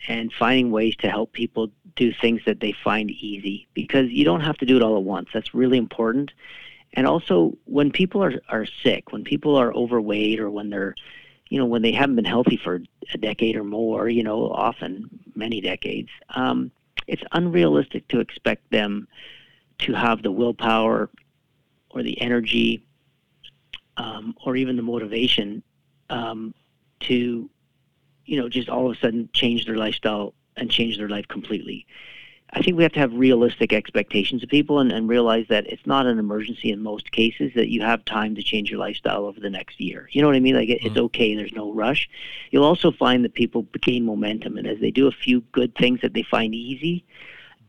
[0.08, 4.40] and finding ways to help people do things that they find easy because you don't
[4.40, 5.28] have to do it all at once.
[5.34, 6.32] That's really important.
[6.94, 10.96] And also, when people are are sick, when people are overweight, or when they're
[11.50, 12.82] you know when they haven't been healthy for
[13.14, 16.72] a decade or more, you know, often many decades, um,
[17.06, 19.10] it's unrealistic to expect them
[19.80, 21.10] to have the willpower
[21.92, 22.84] or the energy
[23.98, 25.62] um, or even the motivation
[26.10, 26.54] um,
[27.02, 27.50] to,
[28.26, 31.86] you know, just all of a sudden change their lifestyle and change their life completely.
[32.52, 35.86] I think we have to have realistic expectations of people and, and, realize that it's
[35.86, 39.40] not an emergency in most cases that you have time to change your lifestyle over
[39.40, 40.10] the next year.
[40.12, 40.56] You know what I mean?
[40.56, 40.88] Like it, mm-hmm.
[40.88, 41.36] it's okay.
[41.36, 42.10] There's no rush.
[42.50, 46.02] You'll also find that people gain momentum, and as they do a few good things
[46.02, 47.06] that they find easy,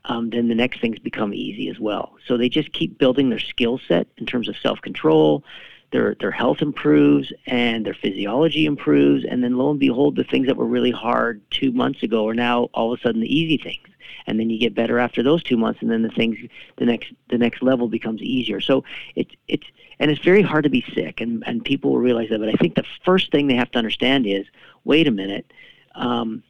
[0.07, 2.15] um, then the next things become easy as well.
[2.27, 5.45] So they just keep building their skill set in terms of self control.
[5.93, 10.47] Their their health improves and their physiology improves, and then lo and behold, the things
[10.47, 13.59] that were really hard two months ago are now all of a sudden the easy
[13.59, 13.87] things.
[14.27, 16.39] And then you get better after those two months, and then the things
[16.77, 18.61] the next the next level becomes easier.
[18.61, 18.85] So
[19.17, 19.67] it's it's
[19.99, 22.39] and it's very hard to be sick, and and people will realize that.
[22.39, 24.47] But I think the first thing they have to understand is,
[24.85, 25.53] wait a minute.
[25.97, 26.45] Um,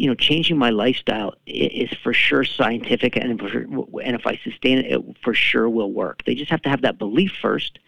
[0.00, 4.86] you know, changing my lifestyle is for sure scientific, and and if I sustain it,
[4.86, 6.24] it for sure will work.
[6.24, 7.78] They just have to have that belief first,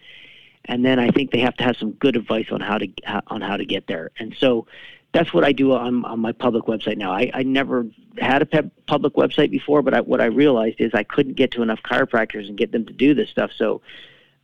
[0.65, 2.87] and then I think they have to have some good advice on how to
[3.29, 4.11] on how to get there.
[4.19, 4.67] And so,
[5.11, 7.11] that's what I do on, on my public website now.
[7.11, 7.87] I, I never
[8.19, 11.63] had a public website before, but I, what I realized is I couldn't get to
[11.63, 13.49] enough chiropractors and get them to do this stuff.
[13.57, 13.81] So,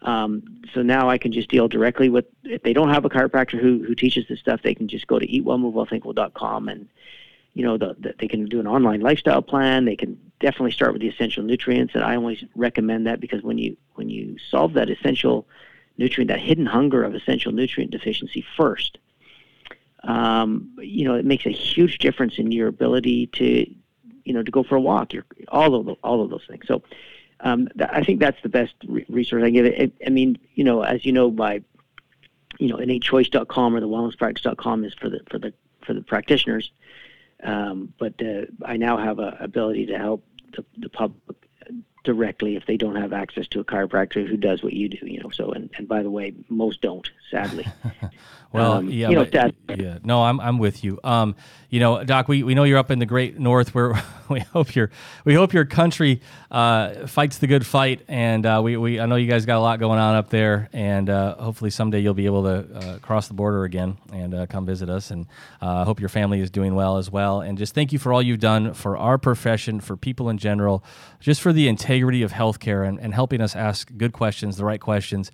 [0.01, 2.25] um, so now I can just deal directly with.
[2.43, 5.19] If they don't have a chiropractor who who teaches this stuff, they can just go
[5.19, 6.87] to eatwellmovewellthinkwell.com and
[7.53, 9.85] you know, the, the, they can do an online lifestyle plan.
[9.85, 13.57] They can definitely start with the essential nutrients, and I always recommend that because when
[13.57, 15.47] you when you solve that essential
[15.97, 18.97] nutrient, that hidden hunger of essential nutrient deficiency first,
[20.03, 23.69] um, you know, it makes a huge difference in your ability to,
[24.23, 25.13] you know, to go for a walk.
[25.13, 26.65] Your all of the, all of those things.
[26.67, 26.83] So,
[27.41, 29.93] um, th- I think that's the best re- resource I give it.
[30.05, 31.61] I mean, you know, as you know, by
[32.59, 35.53] you know, innatechoice.com or the wellnesspractice.com is for the for the
[35.85, 36.71] for the practitioners.
[37.43, 40.23] Um, but uh, I now have a ability to help
[40.55, 41.48] the, the public
[42.03, 44.99] directly if they don't have access to a chiropractor who does what you do.
[45.01, 47.67] You know, so and, and by the way, most don't, sadly.
[48.51, 49.99] well, um, yeah, you know, but, yeah.
[50.03, 50.99] No, I'm I'm with you.
[51.03, 51.35] Um,
[51.69, 53.93] you know, Doc, we, we know you're up in the great north where
[54.29, 54.89] we hope your
[55.23, 59.15] we hope your country uh, fights the good fight, and uh, we, we I know
[59.15, 62.25] you guys got a lot going on up there, and uh, hopefully someday you'll be
[62.25, 65.27] able to uh, cross the border again and uh, come visit us, and
[65.61, 68.11] I uh, hope your family is doing well as well, and just thank you for
[68.11, 70.83] all you've done for our profession, for people in general,
[71.19, 74.81] just for the integrity of healthcare and, and helping us ask good questions, the right
[74.81, 75.31] questions.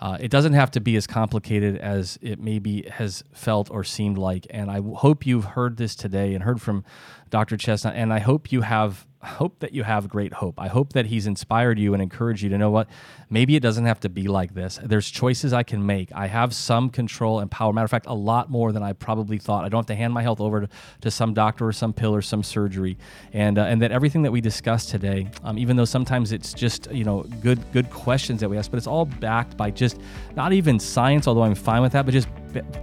[0.00, 4.16] Uh, it doesn't have to be as complicated as it maybe has felt or seemed
[4.16, 4.46] like.
[4.50, 6.84] And I hope you've heard this today and heard from
[7.30, 7.56] Dr.
[7.56, 7.94] Chestnut.
[7.96, 10.60] And I hope you have hope that you have great hope.
[10.60, 12.88] I hope that he's inspired you and encouraged you to know what
[13.30, 14.78] maybe it doesn't have to be like this.
[14.82, 16.10] There's choices I can make.
[16.14, 17.72] I have some control and power.
[17.72, 19.64] Matter of fact, a lot more than I probably thought.
[19.64, 20.68] I don't have to hand my health over to,
[21.02, 22.98] to some doctor or some pill or some surgery.
[23.32, 26.90] And uh, and that everything that we discussed today, um, even though sometimes it's just
[26.90, 30.00] you know good good questions that we ask, but it's all backed by just
[30.34, 32.28] not even science, although I'm fine with that, but just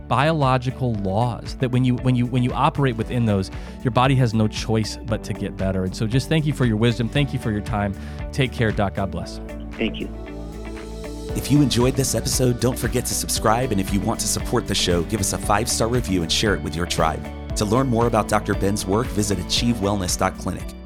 [0.08, 3.50] biological laws that when you when you when you operate within those
[3.84, 6.66] your body has no choice but to get better and so just thank you for
[6.66, 7.94] your wisdom thank you for your time
[8.32, 9.40] take care doc god bless
[9.72, 10.25] thank you
[11.36, 14.68] if you enjoyed this episode don't forget to subscribe and if you want to support
[14.68, 17.24] the show give us a five star review and share it with your tribe.
[17.56, 20.85] To learn more about dr ben's work visit achievewellness.clinic